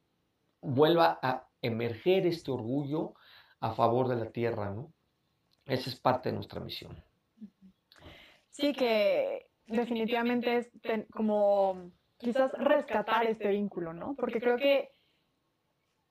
[0.62, 3.14] vuelva a emerger este orgullo
[3.60, 4.94] a favor de la tierra, ¿no?
[5.66, 6.96] Esa es parte de nuestra misión.
[8.50, 10.72] Sí, que definitivamente es
[11.12, 14.16] como quizás rescatar este vínculo, ¿no?
[14.16, 14.92] Porque creo que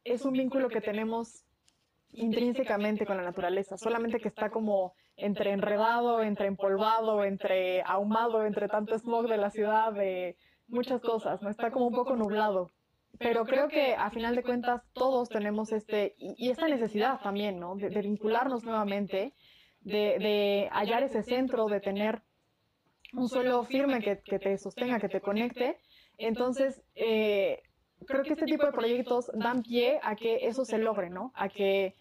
[0.05, 1.45] es un vínculo que tenemos
[2.13, 8.69] intrínsecamente con la naturaleza, solamente que está como entre enredado, entre empolvado, entre ahumado, entre
[8.69, 10.37] tanto smog de la ciudad, de
[10.69, 11.51] muchas cosas, ¿no?
[11.51, 12.73] Está como un poco nublado.
[13.19, 17.75] Pero creo que a final de cuentas todos tenemos este, y, esta necesidad también, ¿no?
[17.77, 19.33] De, vincularnos nuevamente,
[19.81, 22.23] de, hallar ese centro, de tener
[23.15, 25.79] un suelo firme que, te sostenga, que te conecte.
[26.19, 27.63] Entonces, eh,
[28.07, 31.33] creo que este tipo de proyectos dan pie a que eso se logre, ¿no?
[31.35, 31.95] A que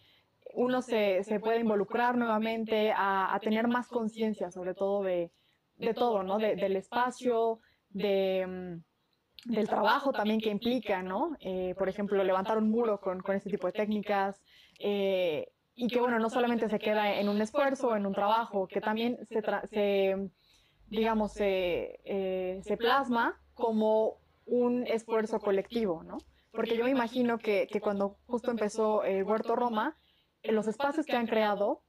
[0.54, 5.32] uno se, se puede involucrar nuevamente a, tener más conciencia, sobre todo de,
[5.78, 6.38] de todo, ¿no?
[6.38, 8.80] del espacio, de,
[9.46, 11.36] del trabajo también que implica, ¿no?
[11.40, 14.42] Eh, por ejemplo, levantar un muro con, con este tipo de técnicas.
[14.80, 18.82] Eh, y que, bueno, no solamente se queda en un esfuerzo, en un trabajo, que
[18.82, 20.30] también se, se
[20.88, 26.18] digamos, se, eh, se plasma como un esfuerzo colectivo, ¿no?
[26.52, 29.98] Porque yo me imagino que, que cuando justo empezó Huerto Roma,
[30.44, 31.82] los espacios que han creado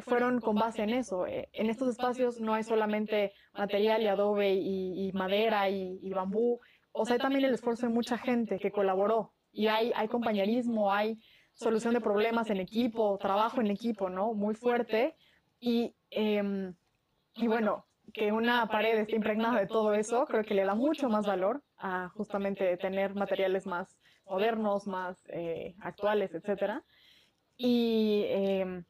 [0.00, 1.26] fueron con base en eso.
[1.26, 6.60] Eh, en estos espacios no hay solamente material y adobe y, madera y, bambú,
[6.92, 10.92] o sea, hay también el esfuerzo de mucha gente que colaboró y hay, hay compañerismo,
[10.92, 11.18] hay
[11.52, 14.34] solución de problemas en equipo, trabajo en equipo, ¿no?
[14.34, 15.16] Muy fuerte.
[15.58, 16.74] Y, em,
[17.34, 21.08] y bueno, que una pared esté impregnada de todo eso, creo que le da mucho
[21.08, 26.82] más valor a justamente tener materiales más modernos, más eh, actuales, etcétera.
[27.56, 28.84] Y em,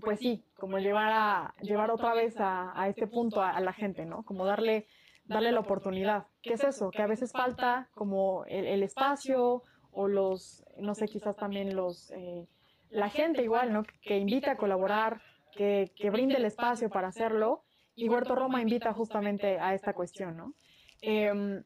[0.00, 4.22] pues sí, como llevar, a, llevar otra vez a, este punto a, la gente, ¿no?
[4.22, 4.86] Como darle,
[5.24, 6.26] darle la oportunidad.
[6.42, 6.90] ¿Qué es eso?
[6.90, 12.46] Que a veces falta como el, espacio o los, no sé, quizás también los, eh,
[12.90, 13.84] la gente igual, ¿no?
[14.02, 15.20] Que invita a colaborar,
[15.52, 17.64] que, que brinde el espacio para hacerlo.
[17.96, 20.54] Y Huerto Roma invita justamente a esta cuestión, ¿no?
[21.02, 21.62] Em,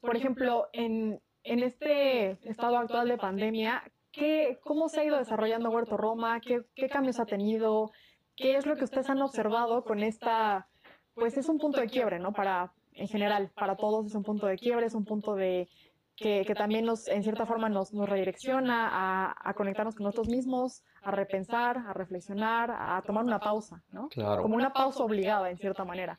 [0.00, 3.82] por ejemplo, en, en este estado actual de pandemia,
[4.12, 6.40] ¿Qué, ¿Cómo se ha ido desarrollando Huerto Roma?
[6.40, 7.90] ¿Qué, ¿Qué, cambios ha tenido?
[8.36, 10.66] ¿Qué es lo que ustedes han observado con esta,
[11.14, 12.32] pues es un punto de quiebre, ¿no?
[12.32, 15.68] Para, en general, para todos es un punto de quiebre, es un punto de
[16.16, 20.28] que, que también nos, en cierta forma nos, nos redirecciona a, a, conectarnos con nosotros
[20.28, 24.08] mismos, a repensar, a reflexionar, a tomar una pausa, ¿no?
[24.08, 24.42] Claro.
[24.42, 26.18] Como una pausa obligada, en cierta manera.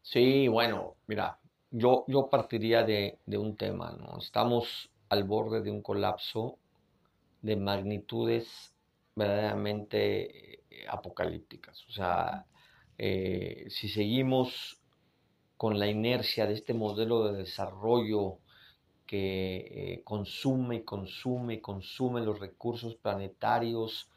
[0.00, 1.38] Sí, bueno, mira,
[1.70, 4.18] yo, yo partiría de, de un tema, ¿no?
[4.18, 6.58] Estamos al borde de un colapso
[7.42, 8.74] de magnitudes
[9.14, 11.84] verdaderamente eh, apocalípticas.
[11.88, 12.46] O sea,
[12.98, 14.80] eh, si seguimos
[15.56, 18.38] con la inercia de este modelo de desarrollo
[19.06, 24.10] que eh, consume y consume y consume los recursos planetarios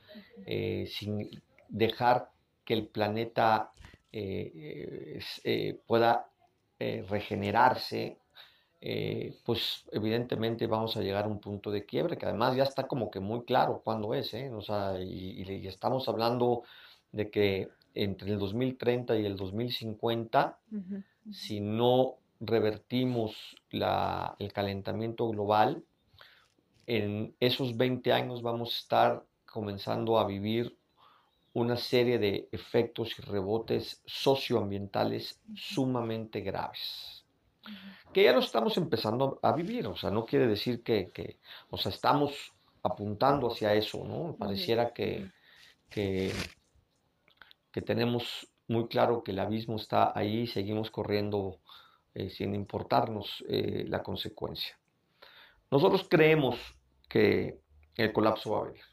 [0.88, 1.30] sin
[1.70, 2.32] dejar
[2.66, 3.72] que el planeta
[5.86, 6.29] pueda
[6.80, 8.18] regenerarse,
[8.82, 12.88] eh, pues evidentemente vamos a llegar a un punto de quiebre, que además ya está
[12.88, 14.52] como que muy claro cuándo es, ¿eh?
[14.54, 16.64] o sea, y, estamos hablando
[17.12, 20.58] de que entre el 2030 y el 2050,
[21.30, 25.84] si no revertimos la, el calentamiento global,
[26.88, 30.78] en esos 20 años vamos a estar comenzando a vivir
[31.54, 37.20] una serie de efectos y rebotes socioambientales sumamente graves
[38.14, 41.92] que ya lo estamos empezando a vivir, o sea, no quiere decir que, o sea,
[41.92, 44.36] estamos apuntando hacia eso, ¿no?
[44.36, 45.30] Pareciera que,
[45.90, 46.34] que,
[47.86, 51.62] tenemos muy claro que el abismo está ahí y seguimos corriendo
[52.14, 54.78] eh, sin importarnos eh, la consecuencia.
[55.72, 56.60] Nosotros creemos
[57.08, 57.62] que
[57.96, 58.84] el colapso va a venir.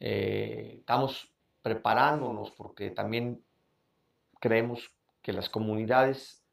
[0.00, 3.42] Eh, estamos preparándonos porque también
[4.40, 4.90] creemos
[5.22, 6.44] que las comunidades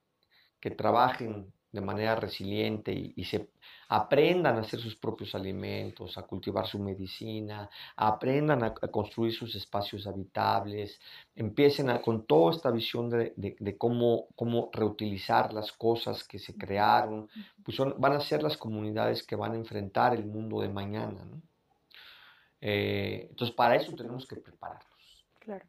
[0.59, 3.49] que trabajen de manera resiliente y, se
[3.87, 10.05] aprendan a hacer sus propios alimentos, a cultivar su medicina, aprendan a, construir sus espacios
[10.05, 10.99] habitables,
[11.35, 17.29] empiecen con toda esta visión de, cómo, cómo, reutilizar las cosas que se crearon,
[17.63, 21.25] pues van a ser las comunidades que van a enfrentar el mundo de mañana.
[22.61, 25.25] Eh, entonces, para eso tenemos que prepararnos.
[25.39, 25.65] Claro.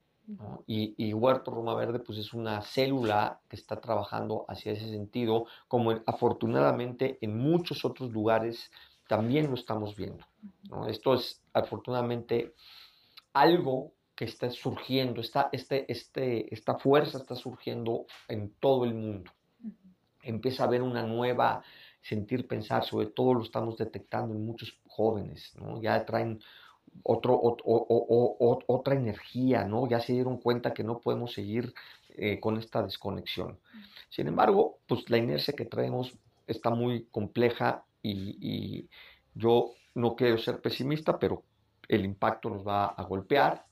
[0.67, 5.91] Y, Huerto Roma Verde pues es una célula que está trabajando hacia ese sentido, como
[6.07, 8.71] afortunadamente en muchos otros lugares
[9.09, 10.25] también lo estamos viendo.
[10.89, 12.55] Esto es afortunadamente
[13.33, 19.31] algo que está surgiendo, está, este, este, esta fuerza está surgiendo en todo el mundo.
[20.23, 21.63] Empieza a haber una nueva
[22.01, 26.41] sentir, pensar, sobre todo lo estamos detectando en muchos jóvenes, ya traen
[27.03, 27.41] otro,
[28.67, 29.89] otra energía, ¿no?
[29.89, 31.75] Ya se dieron cuenta que no podemos seguir
[32.11, 33.59] eh, con esta desconexión.
[34.09, 36.15] Sin embargo, pues la inercia que traemos
[36.47, 38.89] está muy compleja y,
[39.35, 41.43] yo no quiero ser pesimista, pero
[41.89, 43.65] el impacto nos va a golpear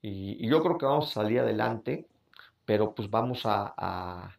[0.00, 2.08] y, yo creo que vamos a salir adelante,
[2.64, 4.34] pero pues vamos a,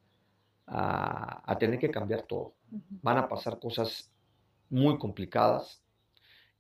[0.67, 2.55] a tener que cambiar todo.
[3.03, 4.11] Van a pasar cosas
[4.69, 5.84] muy complicadas,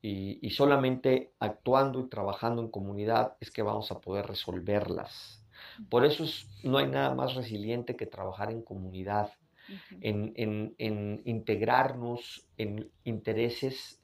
[0.07, 5.43] y, solamente actuando y trabajando en comunidad es que vamos a poder resolverlas.
[5.89, 6.25] Por eso
[6.63, 9.31] no hay nada más resiliente que trabajar en comunidad,
[10.01, 10.75] en,
[11.25, 13.99] integrarnos en intereses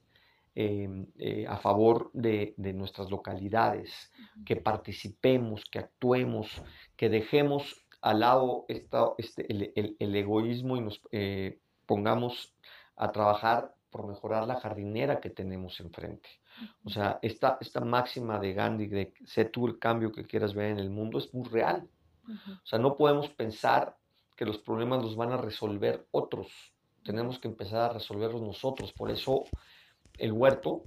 [0.56, 4.10] em, eh, a favor de, nuestras localidades,
[4.44, 6.62] que participemos, que actuemos,
[6.96, 8.64] que dejemos al lado
[9.18, 12.52] este, el, egoísmo y nos eh, pongamos
[12.96, 16.28] a trabajar por mejorar la jardinera que tenemos enfrente.
[16.84, 20.70] O sea, esta, esta máxima de Gandhi de sé tú el cambio que quieras ver
[20.70, 21.88] en el mundo es muy real.
[22.26, 23.96] O sea, no podemos pensar
[24.34, 26.48] que los problemas los van a resolver otros.
[27.04, 28.92] Tenemos que empezar a resolverlos nosotros.
[28.92, 29.44] Por eso
[30.18, 30.84] el huerto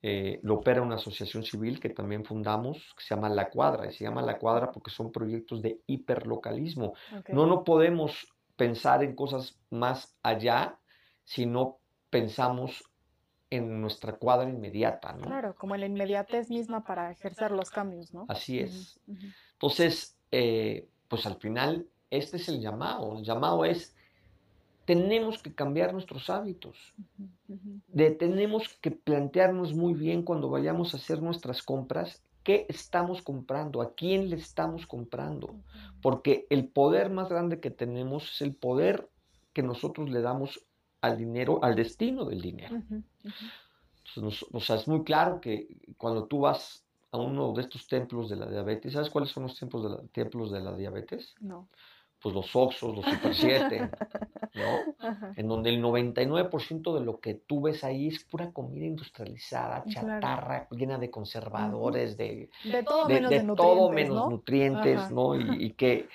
[0.00, 3.86] eh, lo opera una asociación civil que también fundamos, que se llama La Cuadra.
[3.86, 6.94] Y se llama La Cuadra porque son proyectos de hiperlocalismo.
[7.28, 8.26] No, no podemos
[8.56, 10.78] pensar en cosas más allá
[11.24, 11.79] si no
[12.10, 12.84] pensamos
[13.50, 15.22] en nuestra cuadra inmediata, ¿no?
[15.22, 18.26] Claro, como la inmediatez misma para ejercer los cambios, ¿no?
[18.28, 19.00] Así es.
[19.54, 23.18] Entonces, eh, pues al final, este es el llamado.
[23.18, 23.96] El llamado es,
[24.84, 26.76] tenemos que cambiar nuestros hábitos.
[27.88, 33.82] De, tenemos que plantearnos muy bien cuando vayamos a hacer nuestras compras, qué estamos comprando,
[33.82, 35.56] a quién le estamos comprando.
[36.00, 39.08] Porque el poder más grande que tenemos es el poder
[39.52, 40.64] que nosotros le damos
[41.00, 42.82] al dinero, al destino del dinero.
[44.52, 48.36] o sea, es muy claro que cuando tú vas a uno de estos templos de
[48.36, 51.34] la diabetes, ¿sabes cuáles son los templos de la, templos de la diabetes?
[51.40, 51.68] No.
[52.22, 53.90] Pues los Oxos, los Super 7,
[54.54, 55.32] ¿no?
[55.36, 60.68] En donde el 99% de lo que tú ves ahí es pura comida industrializada, chatarra,
[60.70, 65.34] llena de conservadores, de, de todo menos, de, todo menos nutrientes, ¿no?
[65.34, 66.10] y, que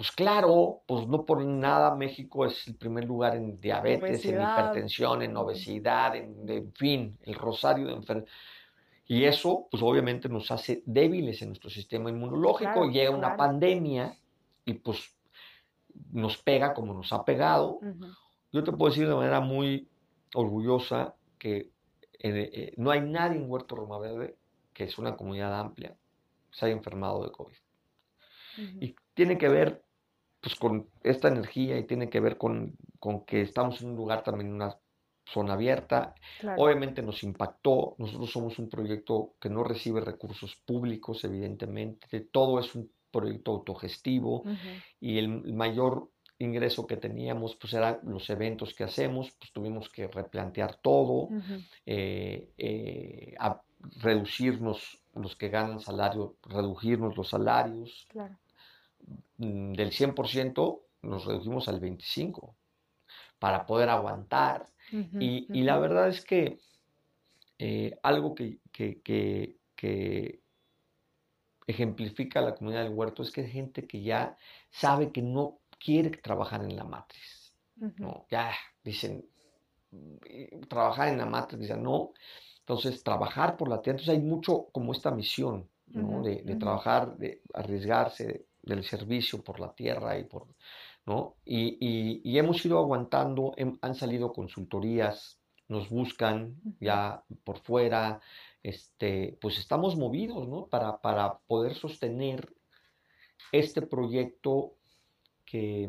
[0.00, 5.20] pues claro, pues no por nada México es el primer lugar en diabetes, en hipertensión,
[5.20, 8.34] en obesidad, en, fin, el rosario de enfermedades.
[9.04, 12.88] Y eso, pues obviamente nos hace débiles en nuestro sistema inmunológico.
[12.88, 14.16] Llega una pandemia
[14.64, 15.14] y pues
[16.12, 17.80] nos pega como nos ha pegado.
[18.50, 19.86] Yo te puedo decir de manera muy
[20.32, 21.72] orgullosa que
[22.20, 24.38] eh, no hay nadie en Huerto Roma Verde,
[24.72, 25.94] que es una comunidad amplia,
[26.50, 27.56] se haya enfermado de COVID.
[28.80, 29.84] Y tiene que ver
[30.40, 34.22] pues, con esta energía y tiene que ver con, con que estamos en un lugar
[34.22, 34.76] también, una
[35.24, 36.14] zona abierta.
[36.56, 37.94] Obviamente nos impactó.
[37.98, 42.20] Nosotros somos un proyecto que no recibe recursos públicos, evidentemente.
[42.20, 44.44] Todo es un proyecto autogestivo
[45.00, 50.08] y el mayor ingreso que teníamos pues eran los eventos que hacemos, pues tuvimos que
[50.08, 51.28] replantear todo,
[51.86, 53.60] eh, eh, a
[54.00, 58.06] reducirnos los que ganan salario, reducirnos los salarios.
[58.14, 58.20] Mm,
[59.40, 62.54] del 100% nos redujimos al 25%
[63.38, 66.58] para poder aguantar y, la verdad es que
[67.58, 68.58] eh, algo que,
[71.66, 74.36] ejemplifica la comunidad del huerto es que hay gente que ya
[74.70, 77.54] sabe que no quiere trabajar en la matriz.
[77.76, 78.26] ¿no?
[78.28, 79.24] Ya dicen,
[79.92, 82.12] mm, trabajar en la matriz, ya no.
[82.58, 84.00] Entonces, trabajar por la tierra.
[84.00, 86.22] Entonces, hay mucho como esta misión ¿no?
[86.22, 90.46] de, trabajar, de arriesgarse del servicio por la tierra y por
[91.44, 95.38] y, hemos ido aguantando, han salido consultorías,
[95.68, 98.20] nos buscan ya por fuera,
[98.62, 102.52] este, pues estamos movidos, Para, para poder sostener
[103.52, 104.74] este proyecto
[105.44, 105.88] que,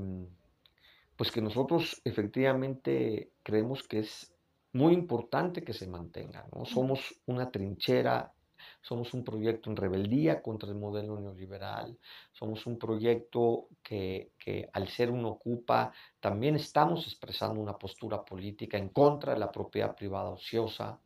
[1.15, 4.33] pues que nosotros efectivamente creemos que es
[4.73, 6.65] muy importante que se mantenga, ¿no?
[6.65, 8.33] Somos una trinchera
[8.81, 11.97] somos un proyecto en rebeldía contra el modelo neoliberal,
[12.31, 14.31] somos un proyecto que,
[14.73, 19.95] al ser un ocupa también estamos expresando una postura política en contra de la propiedad
[19.95, 20.99] privada ociosa,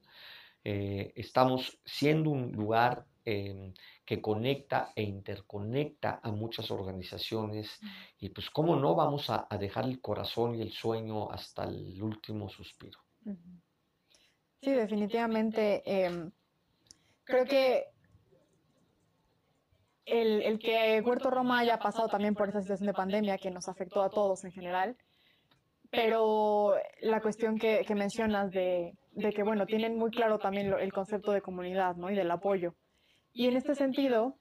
[0.64, 3.74] eh, estamos siendo un lugar em,
[4.06, 7.80] que conecta e interconecta a muchas organizaciones
[8.20, 12.50] y pues cómo no vamos a, dejar el corazón y el sueño hasta el último
[12.50, 13.00] suspiro.
[14.62, 15.84] Sí, definitivamente.
[15.86, 16.32] Em,
[17.26, 17.86] creo que
[20.06, 24.04] el, que Huerto Roma haya pasado también por esa situación de pandemia que nos afectó
[24.04, 24.96] a todos en general,
[25.90, 28.94] pero la cuestión que, mencionas de,
[29.36, 32.10] que, bueno, tienen muy claro también el concepto de comunidad, ¿no?
[32.10, 32.76] Y del apoyo.
[33.34, 34.36] Y en este sentido,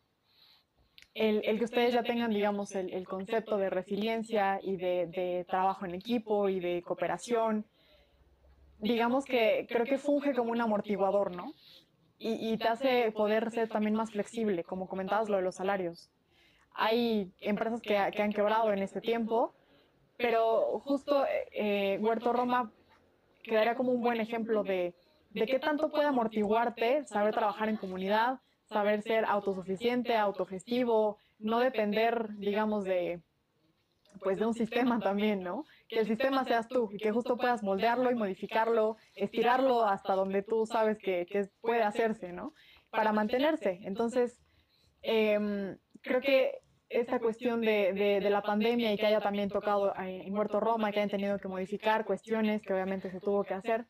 [1.14, 5.94] el, que ustedes ya tengan, digamos, el, concepto de resiliencia y de, de, trabajo en
[5.94, 7.66] equipo y de cooperación,
[8.78, 11.52] digamos que creo que funge como un amortiguador, ¿no?
[12.18, 16.10] Y, te hace poder ser también más flexible, como comentabas lo de los salarios.
[16.72, 19.54] Hay empresas que, han quebrado en este tiempo,
[20.16, 22.72] pero justo eh, Huerto Roma
[23.42, 24.94] quedaría como un buen ejemplo de,
[25.30, 32.28] de qué tanto puede amortiguarte saber trabajar en comunidad, saber ser autosuficiente, autogestivo, no depender,
[32.38, 33.20] digamos, de,
[34.22, 35.64] pues de un sistema también, ¿no?
[35.88, 40.42] Que el sistema seas tú y que justo puedas moldearlo y modificarlo, estirarlo hasta donde
[40.42, 41.26] tú sabes que,
[41.60, 42.54] puede hacerse, ¿no?
[42.90, 43.80] Para mantenerse.
[43.82, 44.40] Entonces,
[45.02, 46.52] em, creo que
[46.88, 51.10] esta cuestión de, la pandemia y que haya también tocado en Muerto Roma, que hayan
[51.10, 53.86] tenido que modificar cuestiones que obviamente se tuvo que hacer,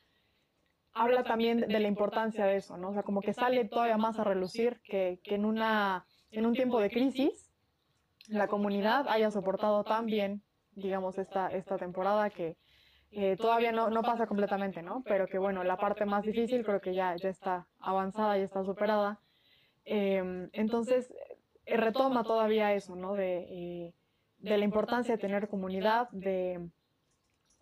[0.92, 2.90] habla también de la importancia de eso, ¿no?
[2.90, 6.54] O sea, como que sale todavía más a relucir que, que en, una, en un
[6.54, 7.50] tiempo de crisis
[8.28, 10.42] la comunidad haya soportado tan bien,
[10.76, 12.56] digamos, esta, esta temporada que
[13.10, 15.02] eh, todavía no, no, pasa completamente, ¿no?
[15.04, 18.64] Pero que bueno, la parte más difícil creo que ya, ya está avanzada, ya está
[18.64, 19.20] superada.
[19.84, 21.12] Em, entonces,
[21.66, 23.14] eh, retoma todavía eso, ¿no?
[23.14, 23.94] De, eh,
[24.38, 26.68] de, la importancia de tener comunidad, de,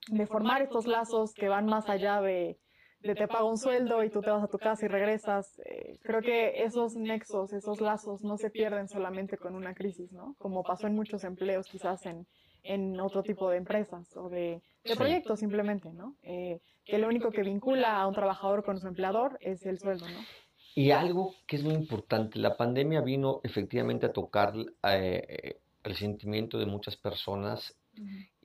[0.08, 2.58] de formar estos lazos que van más allá de,
[3.02, 5.58] de te pago un sueldo y tú te vas a tu casa y regresas.
[5.66, 10.34] Eh, creo que esos nexos, esos lazos no se pierden solamente con una crisis, ¿no?
[10.38, 12.26] Como pasó en muchos empleos, quizás en,
[12.62, 14.60] en otro tipo de empresas o de,
[14.96, 16.16] proyectos simplemente, ¿no?
[16.22, 20.08] Eh, que lo único que vincula a un trabajador con su empleador es el sueldo,
[20.08, 20.18] ¿no?
[20.74, 24.54] Y algo que es muy importante, la pandemia vino efectivamente a tocar
[24.88, 27.76] eh, el sentimiento de muchas personas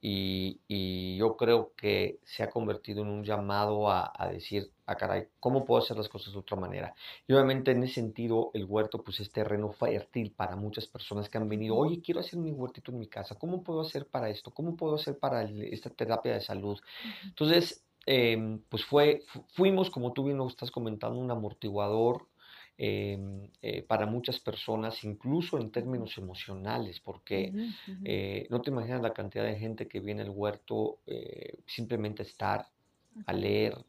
[0.01, 5.27] y, yo creo que se ha convertido en un llamado a, decir, a ah, caray,
[5.39, 6.93] ¿cómo puedo hacer las cosas de otra manera?
[7.27, 11.39] Y obviamente en ese sentido el huerto pues es terreno fértil para muchas personas que
[11.39, 14.51] han venido, oye, quiero hacer mi huertito en mi casa, ¿cómo puedo hacer para esto?
[14.51, 16.79] ¿Cómo puedo hacer para esta terapia de salud?
[17.25, 19.23] Entonces, em, pues fue,
[19.53, 22.27] fuimos, como tú bien lo estás comentando, un amortiguador
[22.79, 27.51] Em, eh, para muchas personas, incluso en términos emocionales, porque
[28.05, 32.25] eh, no te imaginas la cantidad de gente que viene al huerto eh, simplemente a
[32.27, 32.67] estar,
[33.25, 33.83] a leer.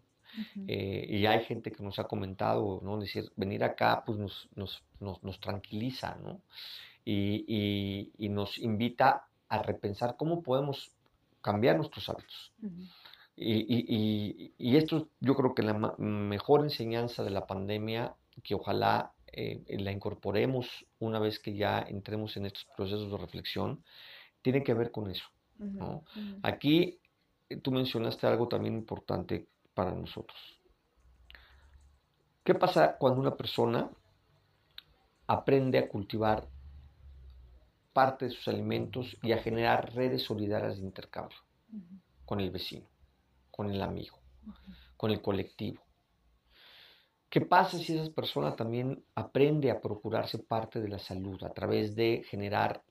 [0.66, 2.98] y hay gente que nos ha comentado, ¿no?
[2.98, 6.40] Decir, venir acá pues nos, nos, nos, tranquiliza, ¿no?
[7.04, 10.92] Y, y, nos invita a repensar cómo podemos
[11.42, 12.52] cambiar nuestros hábitos.
[13.40, 19.92] Y, esto yo creo que la mejor enseñanza de la pandemia, que ojalá eh, la
[19.92, 23.84] incorporemos una vez que ya entremos en estos procesos de reflexión,
[24.42, 25.24] tiene que ver con eso.
[26.42, 27.00] Aquí
[27.48, 30.38] eh, tú mencionaste algo también importante para nosotros.
[32.44, 33.90] ¿Qué pasa cuando una persona
[35.26, 36.48] aprende a cultivar
[37.92, 41.38] parte de sus alimentos y a generar redes solidarias de intercambio
[42.24, 42.88] con el vecino,
[43.50, 44.18] con el amigo,
[44.96, 45.87] con el colectivo?
[47.30, 51.94] ¿Qué pasa si esa persona también aprende a procurarse parte de la salud a través
[51.94, 52.82] de generar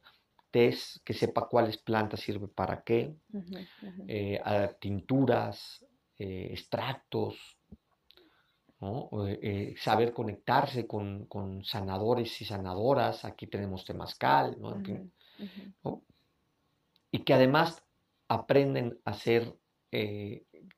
[0.51, 3.15] test que sepa cuáles plantas sirven para qué,
[4.07, 4.39] eh,
[4.79, 5.83] tinturas,
[6.19, 7.57] eh, extractos,
[9.41, 14.55] eh, saber conectarse con, sanadores y sanadoras, aquí tenemos temazcal,
[17.11, 17.83] y que además
[18.27, 19.55] aprenden a ser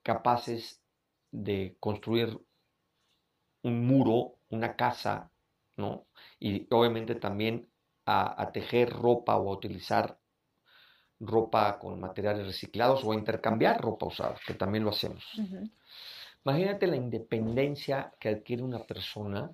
[0.02, 0.82] capaces
[1.32, 2.40] de construir
[3.64, 5.32] un muro, una casa,
[5.78, 6.06] ¿no?
[6.40, 7.68] Y obviamente también
[8.06, 10.18] a, tejer ropa o a utilizar
[11.20, 15.24] ropa con materiales reciclados o a intercambiar ropa usada, que también lo hacemos.
[16.44, 19.52] Imagínate la independencia que adquiere una persona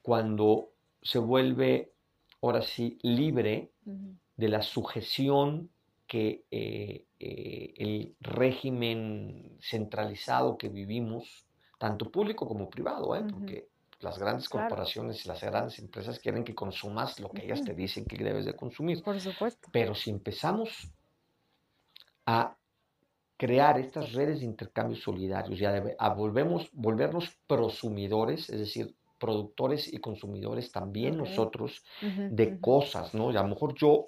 [0.00, 1.92] cuando se vuelve,
[2.40, 3.70] ahora sí, libre
[4.36, 5.70] de la sujeción
[6.06, 11.46] que eh, eh, el régimen centralizado que vivimos
[11.82, 13.24] tanto público como privado, ¿eh?
[13.28, 13.66] porque
[13.98, 18.04] las grandes corporaciones y las grandes empresas quieren que consumas lo que ellas te dicen
[18.04, 19.02] que debes de consumir.
[19.02, 19.68] Por supuesto.
[19.72, 20.88] Pero si empezamos
[22.24, 22.56] a
[23.36, 29.98] crear estas redes de intercambio solidarios y a, volvemos, volvernos prosumidores, es decir, productores y
[29.98, 33.32] consumidores también nosotros de cosas, ¿no?
[33.32, 34.06] Y a lo mejor yo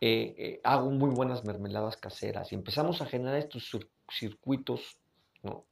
[0.00, 3.68] eh, eh, hago muy buenas mermeladas caseras y empezamos a generar estos
[4.08, 5.00] circuitos,
[5.42, 5.64] ¿no?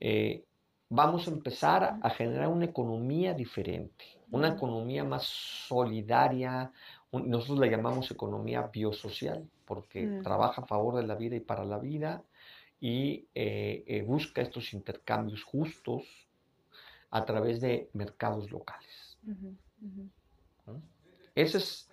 [0.00, 0.44] Eh,
[0.88, 6.70] vamos a empezar a generar una economía diferente, una economía más solidaria,
[7.12, 10.22] nosotros la llamamos economía biosocial, porque mm.
[10.22, 12.22] trabaja a favor de la vida y para la vida
[12.80, 16.04] y eh, eh, busca estos intercambios justos
[17.10, 19.18] a través de mercados locales.
[21.34, 21.85] Ese es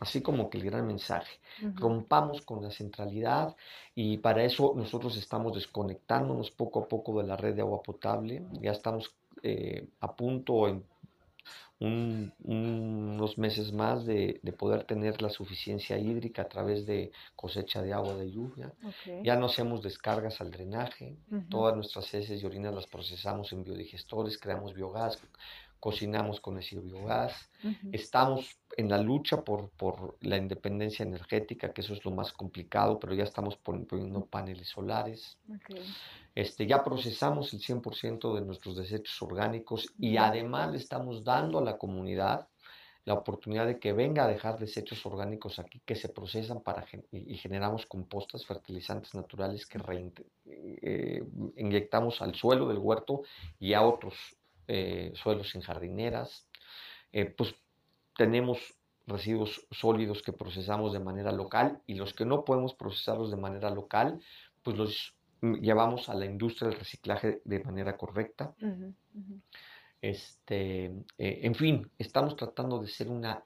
[0.00, 1.38] así como que el gran mensaje.
[1.74, 3.56] Rompamos con la centralidad
[3.94, 8.42] y para eso nosotros estamos desconectándonos poco a poco de la red de agua potable.
[8.60, 10.84] Ya estamos eh, a punto en
[11.78, 18.14] unos meses más de, poder tener la suficiencia hídrica a través de cosecha de agua
[18.14, 18.72] de lluvia.
[19.22, 21.16] Ya no hacemos descargas al drenaje,
[21.50, 25.20] todas nuestras heces y orinas las procesamos en biodigestores, creamos biogás,
[25.80, 27.50] cocinamos con ese biogás,
[27.92, 32.98] estamos en la lucha por, por, la independencia energética, que eso es lo más complicado,
[32.98, 35.38] pero ya estamos poniendo paneles solares.
[36.34, 41.62] Este, ya procesamos el 100% de nuestros desechos orgánicos y además le estamos dando a
[41.64, 42.48] la comunidad
[43.06, 47.36] la oportunidad de que venga a dejar desechos orgánicos aquí que se procesan para y,
[47.36, 49.78] generamos compostas, fertilizantes naturales que
[50.44, 51.24] eh,
[51.56, 53.22] inyectamos al suelo del huerto
[53.60, 54.35] y a otros
[54.68, 56.46] eh, suelos en jardineras,
[57.12, 57.54] eh, pues
[58.16, 58.74] tenemos
[59.06, 63.70] residuos sólidos que procesamos de manera local y los que no podemos procesarlos de manera
[63.70, 64.20] local,
[64.62, 68.54] pues los llevamos a la industria del reciclaje de manera correcta.
[70.00, 70.86] Este,
[71.18, 73.42] eh, en fin, estamos tratando de ser una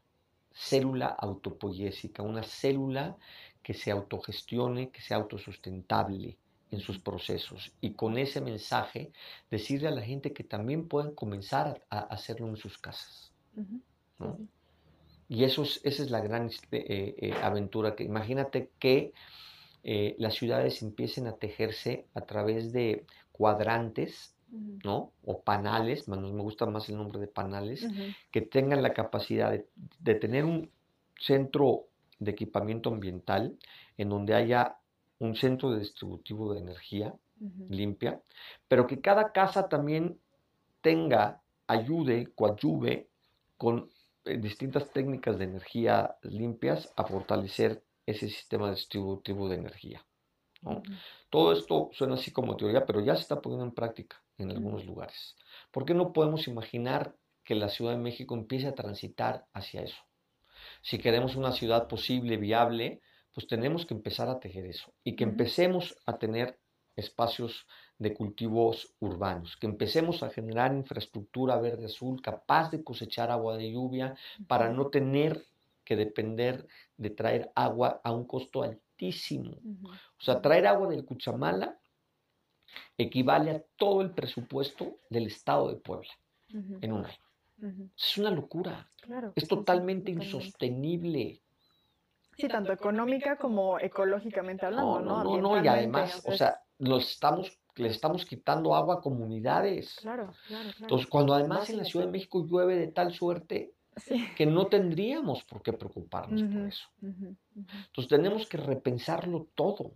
[0.53, 3.17] célula autopoyésica, una célula
[3.63, 6.37] que se autogestione, que sea autosustentable,
[6.71, 9.13] en sus procesos y con ese mensaje
[9.51, 13.33] decirle a la gente que también pueden comenzar a, hacerlo en sus casas.
[15.29, 19.13] Y eso es, esa es la gran este, eh, eh, aventura que imagínate que
[19.83, 24.35] eh, las ciudades empiecen a tejerse a través de cuadrantes,
[24.85, 25.13] ¿no?
[25.25, 27.87] O panales, me gusta más el nombre de panales,
[28.33, 29.69] que tengan la capacidad de,
[30.01, 30.71] de tener un
[31.17, 31.87] centro
[32.19, 33.57] de equipamiento ambiental
[33.97, 34.80] en donde haya
[35.21, 37.15] un centro de distributivo de energía
[37.69, 38.21] limpia,
[38.69, 40.19] pero que cada casa también
[40.81, 43.09] tenga, ayude, coadyuve
[43.57, 43.89] con
[44.25, 50.05] eh, distintas técnicas de energía limpias a fortalecer ese sistema distributivo de energía.
[51.31, 54.85] Todo esto suena así como teoría, pero ya se está poniendo en práctica en algunos
[54.85, 55.37] lugares.
[55.71, 57.15] ¿Por qué no podemos imaginar
[57.45, 60.03] que la Ciudad de México empiece a transitar hacia eso?
[60.83, 63.01] Si queremos una ciudad posible, viable,
[63.41, 66.59] pues tenemos que empezar a tejer eso y que empecemos a tener
[66.95, 67.67] espacios
[67.97, 73.73] de cultivos urbanos, que empecemos a generar infraestructura verde azul capaz de cosechar agua de
[73.73, 74.15] lluvia
[74.47, 75.47] para no tener
[75.85, 76.67] que depender
[76.99, 79.53] de traer agua a un costo altísimo.
[80.19, 81.79] O sea, traer agua del Cuchamala
[82.99, 86.13] equivale a todo el presupuesto del Estado de Puebla
[86.53, 87.91] en un año.
[87.97, 88.87] Es una locura.
[89.35, 91.41] es totalmente insostenible.
[92.41, 95.01] Sí, tanto económica como ecológicamente hablando.
[95.01, 99.97] No, no, no, y además, o sea, los estamos, le estamos quitando agua a comunidades.
[100.01, 103.75] Claro, claro, Entonces, cuando además en la Ciudad de México llueve de tal suerte
[104.37, 106.89] que no tendríamos por qué preocuparnos por eso.
[107.03, 109.93] Entonces, tenemos que repensarlo todo.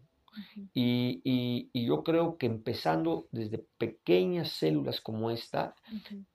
[0.74, 5.76] y, y, yo creo que empezando desde pequeñas células como esta,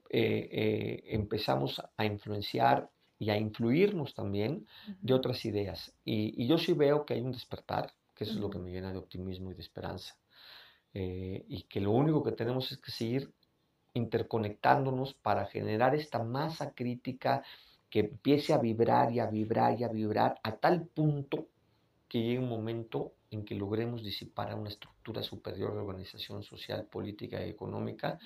[0.09, 2.89] eh, eh, empezamos a influenciar
[3.19, 4.65] y a influirnos también
[5.01, 5.93] de otras ideas.
[6.05, 8.93] Y, yo sí veo que hay un despertar, que eso es lo que me llena
[8.93, 10.17] de optimismo y de esperanza.
[10.93, 13.31] Eh, y que lo único que tenemos es que seguir
[13.93, 17.43] interconectándonos para generar esta masa crítica
[17.89, 21.47] que empiece a vibrar y a vibrar y a vibrar a tal punto
[22.07, 26.85] que llegue un momento en que logremos disipar a una estructura superior de organización social,
[26.85, 28.17] política y económica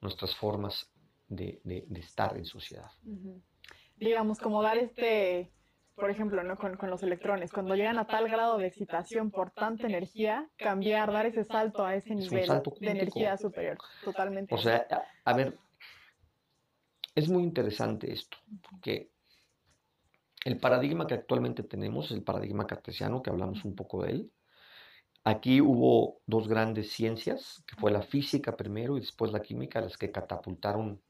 [0.00, 0.90] nuestras formas
[1.28, 1.60] de,
[1.94, 2.90] estar en sociedad
[4.00, 5.52] digamos, como dar este,
[5.94, 6.56] por ejemplo, ¿no?
[6.56, 11.12] Con, con, los electrones, cuando llegan a tal grado de excitación por tanta energía, cambiar,
[11.12, 12.48] dar ese salto a ese nivel
[12.80, 14.54] de energía superior, totalmente.
[14.54, 14.86] O sea,
[15.24, 15.58] a, ver,
[17.14, 18.38] es muy interesante esto,
[18.68, 19.10] porque
[20.44, 24.32] el paradigma que actualmente tenemos es el paradigma cartesiano, que hablamos un poco de él.
[25.22, 29.98] Aquí hubo dos grandes ciencias, que fue la física primero y después la química, las
[29.98, 31.02] que catapultaron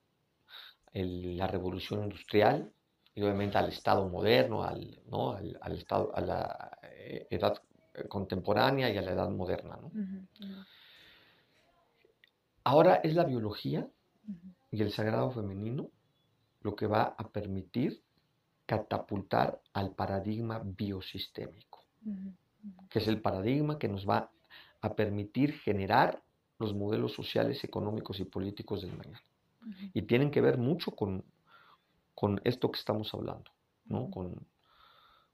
[0.93, 2.73] la revolución industrial
[3.21, 5.33] y obviamente al Estado moderno, al, ¿no?
[5.33, 7.63] al, estado, a la eh, edad
[8.09, 9.77] contemporánea y a la edad moderna.
[9.77, 9.93] ¿no?
[12.65, 13.87] Ahora es la biología
[14.71, 15.91] y el sagrado femenino
[16.63, 18.03] lo que va a permitir
[18.65, 21.85] catapultar al paradigma biosistémico,
[22.89, 24.31] que es el paradigma que nos va
[24.81, 26.23] a permitir generar
[26.59, 29.23] los modelos sociales, económicos y políticos del mañana.
[29.93, 31.23] Y tienen que ver mucho con,
[32.15, 33.51] con esto que estamos hablando,
[33.87, 34.11] ¿no?
[34.11, 34.47] con,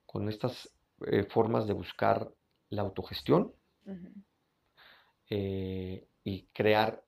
[0.05, 0.71] con estas
[1.07, 2.29] eh, formas de buscar
[2.71, 3.53] la autogestión
[5.29, 7.03] eh, y crear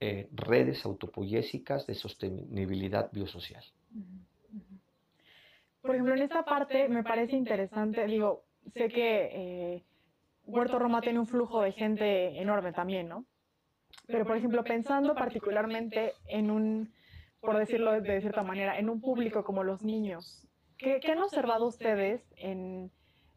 [0.00, 3.64] eh, redes autopoyésicas de sostenibilidad biosocial.
[5.80, 8.44] Por ejemplo, en esta parte me parece interesante, digo,
[8.74, 9.82] sé que
[10.44, 13.24] Huerto Roma tiene un flujo de gente enorme también, ¿no?
[14.06, 16.92] Pero, por ejemplo, pensando particularmente en un
[17.40, 20.46] por decirlo de cierta manera, en un público como los niños.
[20.78, 22.92] ¿Qué, han observado ustedes en,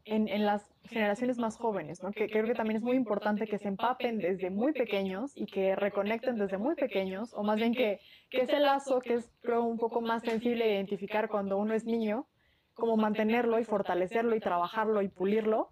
[0.05, 2.01] en, las generaciones más jóvenes?
[2.03, 2.11] ¿no?
[2.11, 5.75] Que creo que también es muy importante que se empapen desde muy pequeños y que
[5.75, 7.99] reconecten desde muy pequeños, o más bien que,
[8.29, 12.27] que ese lazo que es un poco más sensible de identificar cuando uno es niño,
[12.73, 15.69] como mantenerlo y fortalecerlo y trabajarlo y pulirlo.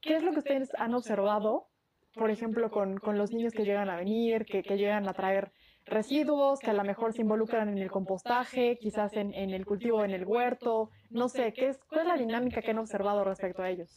[0.00, 1.68] ¿Qué es lo que ustedes han observado,
[2.14, 5.52] por ejemplo, con, con los niños que llegan a venir, que, que llegan a traer
[5.90, 10.12] residuos que a lo mejor se involucran en el compostaje, quizás en, el cultivo en
[10.12, 13.70] el huerto, no sé, ¿qué es, ¿cuál es la dinámica que han observado respecto a
[13.70, 13.94] ellos?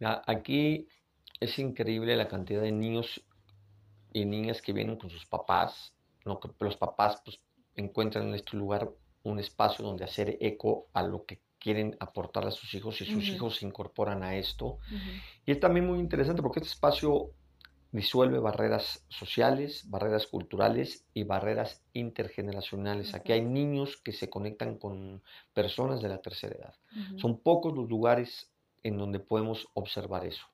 [0.00, 0.86] Aquí
[1.40, 3.24] es increíble la cantidad de niños
[4.12, 5.94] y niñas que vienen con sus papás,
[6.24, 7.40] los papás pues,
[7.74, 8.90] encuentran en este lugar
[9.22, 13.26] un espacio donde hacer eco a lo que quieren aportar a sus hijos y sus
[13.28, 14.78] hijos se incorporan a esto.
[15.46, 17.30] Y es también muy interesante porque este espacio
[17.94, 23.14] disuelve barreras sociales, barreras culturales y barreras intergeneracionales.
[23.14, 25.22] Aquí hay niños que se conectan con
[25.52, 26.74] personas de la tercera edad.
[27.18, 28.50] Son pocos los lugares
[28.82, 30.44] en donde podemos observar eso.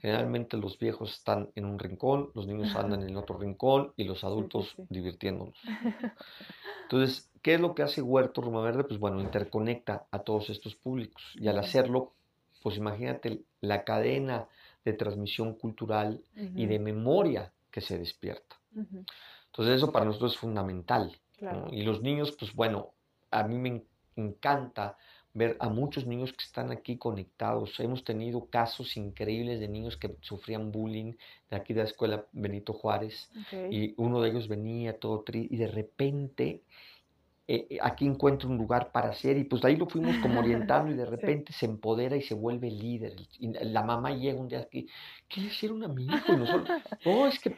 [0.00, 4.24] Generalmente los viejos están en un rincón, los niños andan en otro rincón y los
[4.24, 5.56] adultos divirtiéndonos.
[6.82, 8.82] Entonces, ¿qué es lo que hace Huerto Roma Verde?
[8.82, 12.14] Pues bueno, interconecta a todos estos públicos y al hacerlo,
[12.64, 14.48] pues imagínate la cadena
[14.84, 18.56] de transmisión cultural y de memoria que se despierta.
[19.46, 21.16] Entonces eso para nosotros es fundamental.
[21.70, 22.90] Y los niños, pues bueno,
[23.30, 23.82] a mí me
[24.16, 24.96] encanta
[25.32, 27.78] ver a muchos niños que están aquí conectados.
[27.78, 31.14] Hemos tenido casos increíbles de niños que sufrían bullying
[31.50, 33.30] de aquí de la escuela Benito Juárez
[33.70, 36.62] y uno de ellos venía todo triste y de repente
[37.52, 40.92] eh, eh, aquí encuentra un lugar para hacer y pues ahí lo fuimos como orientando
[40.92, 43.16] y de repente se empodera y se vuelve líder.
[43.40, 44.86] Y la mamá llega un día aquí,
[45.28, 46.32] ¿qué le hicieron a mi hijo?
[46.32, 47.56] Y nosotros, no, es que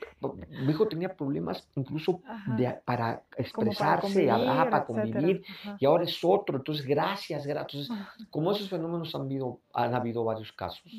[0.49, 2.23] mi hijo tenía problemas incluso
[2.57, 5.45] de, para expresarse, para convivir,
[5.79, 7.91] y ahora es otro, entonces gracias, gracias.
[8.31, 10.91] como esos fenómenos han habido, han habido varios casos.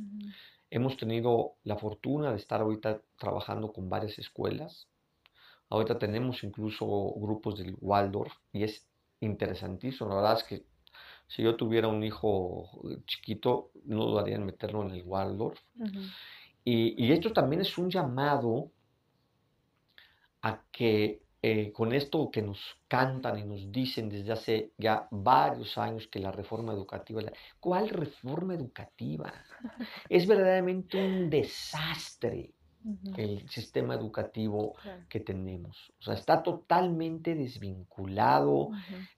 [0.69, 4.87] Hemos tenido la fortuna de estar ahorita trabajando con varias escuelas,
[5.73, 8.87] Ahorita tenemos incluso grupos del Waldorf y es
[9.21, 10.07] interesantísimo.
[10.07, 10.65] La verdad es que
[11.27, 12.69] Si yo tuviera un hijo
[13.07, 15.59] chiquito, no dudaría en meterlo en el Waldorf.
[16.63, 18.71] y, y, esto también es un llamado
[20.43, 25.75] a que eh, con esto que nos cantan y nos dicen desde hace ya varios
[25.79, 27.21] años que la reforma educativa,
[27.59, 29.33] ¿cuál reforma educativa?
[30.09, 32.53] Es verdaderamente un desastre
[33.17, 34.75] el sistema educativo
[35.09, 35.93] que tenemos.
[35.99, 38.69] O sea, está totalmente desvinculado,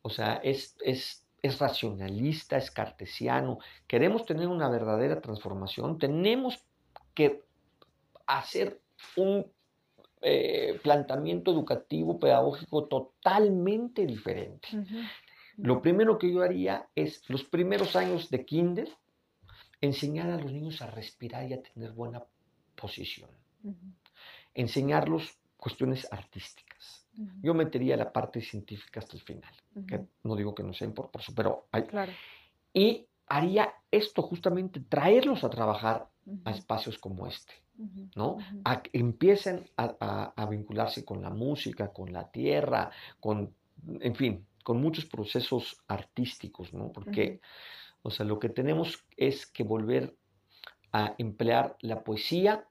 [0.02, 3.60] o sea, es, es, es racionalista, es cartesiano.
[3.88, 6.64] Queremos tener una verdadera transformación, tenemos
[7.14, 7.44] que
[8.28, 8.82] hacer
[9.16, 9.46] un
[10.22, 14.68] eh, planteamiento educativo, pedagógico totalmente diferente.
[15.58, 18.90] Lo primero que yo haría es los primeros años de kinder,
[19.82, 22.24] enseñar a los niños a respirar y a tener buena
[22.76, 23.30] posición.
[24.54, 27.08] Enseñarlos cuestiones artísticas.
[27.42, 29.54] Yo metería la parte científica hasta el final,
[29.88, 31.84] que no digo que no sea importante, pero hay...
[31.84, 32.12] Claro.
[32.74, 36.10] Y haría esto justamente, traerlos a trabajar
[36.44, 37.54] a espacios como este.
[38.16, 38.38] ¿no?
[38.64, 43.54] A que empiecen a, vincularse con la música, con la tierra, con,
[44.00, 46.92] en fin, con muchos procesos artísticos, ¿no?
[46.92, 47.42] Porque,
[48.02, 50.16] o sea, lo que tenemos es que volver
[50.92, 52.68] a emplear la poesía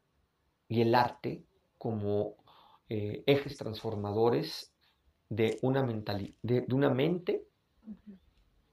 [0.69, 1.45] y el arte
[1.79, 2.37] como
[2.89, 4.73] eh, ejes transformadores
[5.29, 5.83] de una,
[6.43, 7.45] de, una mente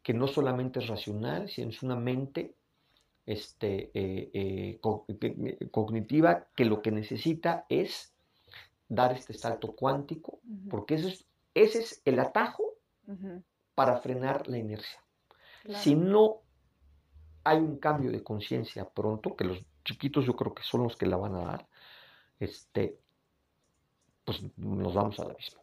[0.04, 2.56] que no solamente es racional, sino es una mente
[3.26, 4.80] este, eh, eh,
[5.72, 8.14] cognitiva que lo que necesita es
[8.90, 10.40] dar este salto cuántico,
[10.70, 12.64] porque ese es, ese es el atajo
[13.76, 15.02] para frenar la inercia.
[15.76, 16.42] Si no
[17.44, 21.06] hay un cambio de conciencia pronto, que los chiquitos yo creo que son los que
[21.06, 21.68] la van a dar,
[22.42, 22.98] este,
[24.26, 25.62] pues nos vamos al abismo.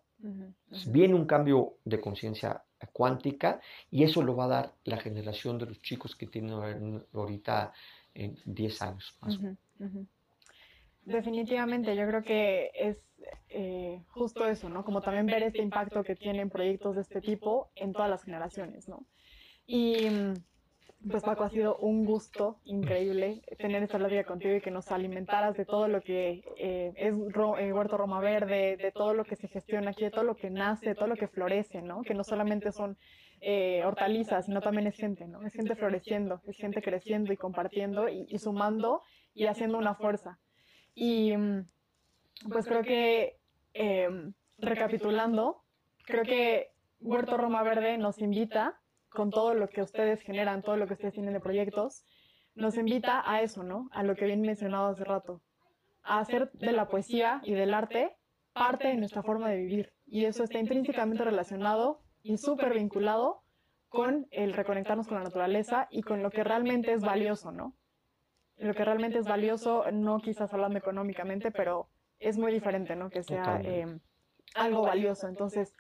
[0.88, 2.62] Viene un cambio de conciencia
[2.92, 3.60] cuántica
[3.90, 7.72] y eso lo va a dar la generación de los chicos que tienen ahorita
[8.14, 9.38] en 10 años más.
[11.04, 12.98] Definitivamente, yo creo que es
[13.48, 14.84] eh, justo eso, ¿no?
[14.84, 18.88] Como también ver este impacto que tienen proyectos de este tipo en todas las generaciones,
[18.88, 19.06] ¿no?
[19.66, 20.06] Y
[21.10, 25.56] pues Paco, ha sido un gusto increíble tener esta plática contigo y que nos alimentaras
[25.56, 29.48] de todo lo que eh, es eh, Huerto Roma Verde, de todo lo que se
[29.48, 32.02] gestiona aquí, de todo lo que nace, de todo lo que florece, ¿no?
[32.02, 32.98] Que no solamente son
[33.40, 35.46] eh, hortalizas, sino también es gente, ¿no?
[35.46, 39.02] Es gente floreciendo, es gente creciendo y compartiendo y, y sumando
[39.34, 40.40] y haciendo una fuerza.
[40.94, 41.64] Y mm,
[42.50, 43.38] pues creo que,
[43.74, 45.62] em, recapitulando,
[46.04, 50.86] creo que Huerto Roma Verde nos invita con todo lo que ustedes generan, todo lo
[50.86, 52.04] que ustedes tienen de proyectos,
[52.54, 53.88] nos invita a eso, ¿no?
[53.92, 55.40] A lo que bien mencionado hace rato,
[56.02, 58.16] a hacer de la poesía y del arte
[58.52, 59.92] parte de nuestra forma de vivir.
[60.06, 63.42] Y eso está intrínsecamente relacionado y súper vinculado
[63.88, 67.74] con el reconectarnos con la naturaleza y con lo que realmente es valioso, ¿no?
[68.56, 71.88] Lo que realmente es valioso, no quizás hablando económicamente, pero
[72.18, 73.08] es muy diferente, ¿no?
[73.08, 73.86] Que sea eh,
[74.54, 75.28] algo valioso.
[75.28, 75.74] Entonces,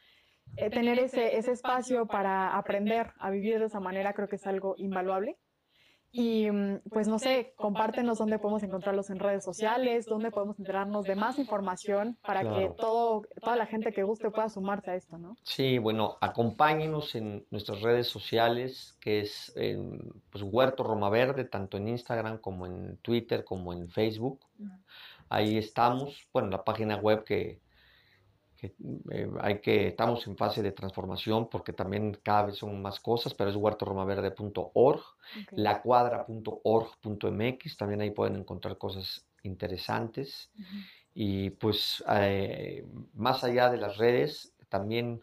[0.56, 4.46] eh, tener ese, ese espacio para aprender a vivir de esa manera creo que es
[4.46, 5.36] algo invaluable.
[6.10, 11.04] Y mm, pues no sé, compártenos dónde podemos encontrarlos en redes sociales, dónde podemos enterarnos
[11.04, 15.18] de más información para que todo, toda la gente que guste pueda sumarse a esto,
[15.18, 15.36] ¿no?
[15.42, 19.54] Sí, bueno, acompáñenos en nuestras redes sociales, que es
[20.30, 24.40] pues, Huerto Roma Verde, tanto en Instagram como en Twitter, como en Facebook.
[25.28, 27.60] Ahí estamos, bueno, la página web que
[28.58, 28.74] que
[29.10, 33.32] eh, hay que, estamos en fase de transformación porque también cada vez son más cosas,
[33.34, 35.00] pero es huertoromaverde.org,
[35.52, 40.50] lacuadra.org.mx, también ahí pueden encontrar cosas interesantes.
[41.14, 42.84] Y pues eh,
[43.14, 45.22] más allá de las redes, también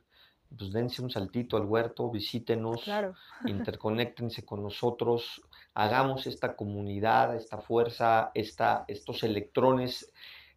[0.57, 3.15] pues dense un saltito al huerto, visítenos, claro.
[3.45, 5.41] interconéctense con nosotros,
[5.73, 10.11] hagamos esta comunidad, esta fuerza, esta, estos electrones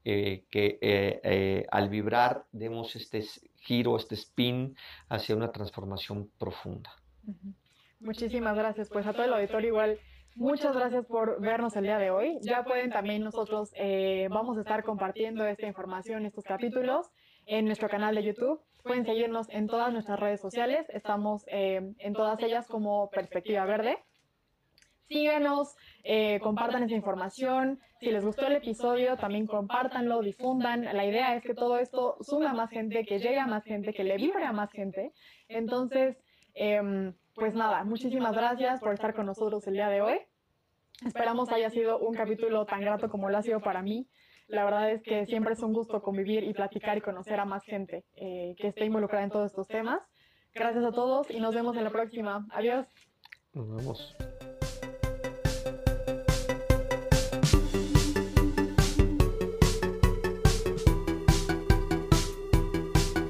[0.05, 3.23] eh, que eh, eh, al vibrar demos este
[3.57, 4.77] giro, este spin
[5.09, 6.91] hacia una transformación profunda.
[8.01, 8.89] Muchísimas gracias.
[8.89, 9.99] Pues a todo el auditorio igual.
[10.37, 12.39] Muchas gracias por vernos el día de hoy.
[12.43, 13.73] Ya pueden también nosotros,
[14.31, 17.11] vamos a estar compartiendo esta información, estos capítulos
[17.47, 18.61] en nuestro canal de YouTube.
[18.85, 20.87] Pueden seguirnos en todas nuestras redes sociales.
[20.91, 23.99] Estamos en todas ellas como Perspectiva Verde
[25.09, 27.81] síganos, eh, compartan esa información.
[28.01, 30.85] Si les gustó el episodio, también compártanlo, difundan.
[30.85, 33.93] La idea es que todo esto suma a más gente, que llegue a más gente,
[33.93, 35.13] que le vibre a más gente.
[35.49, 36.17] Entonces,
[36.55, 40.21] em, pues nada, muchísimas gracias por estar con nosotros el día de hoy.
[41.07, 44.09] Esperamos haya sido un capítulo tan grato como lo ha sido para mí.
[44.49, 47.63] La verdad es que siempre es un gusto convivir y platicar y conocer a más
[47.65, 50.01] gente eh, que esté involucrada en todos estos temas.
[50.55, 52.47] Gracias a todos y nos vemos en la próxima.
[52.51, 52.87] Adiós.
[53.53, 54.17] Nos vemos.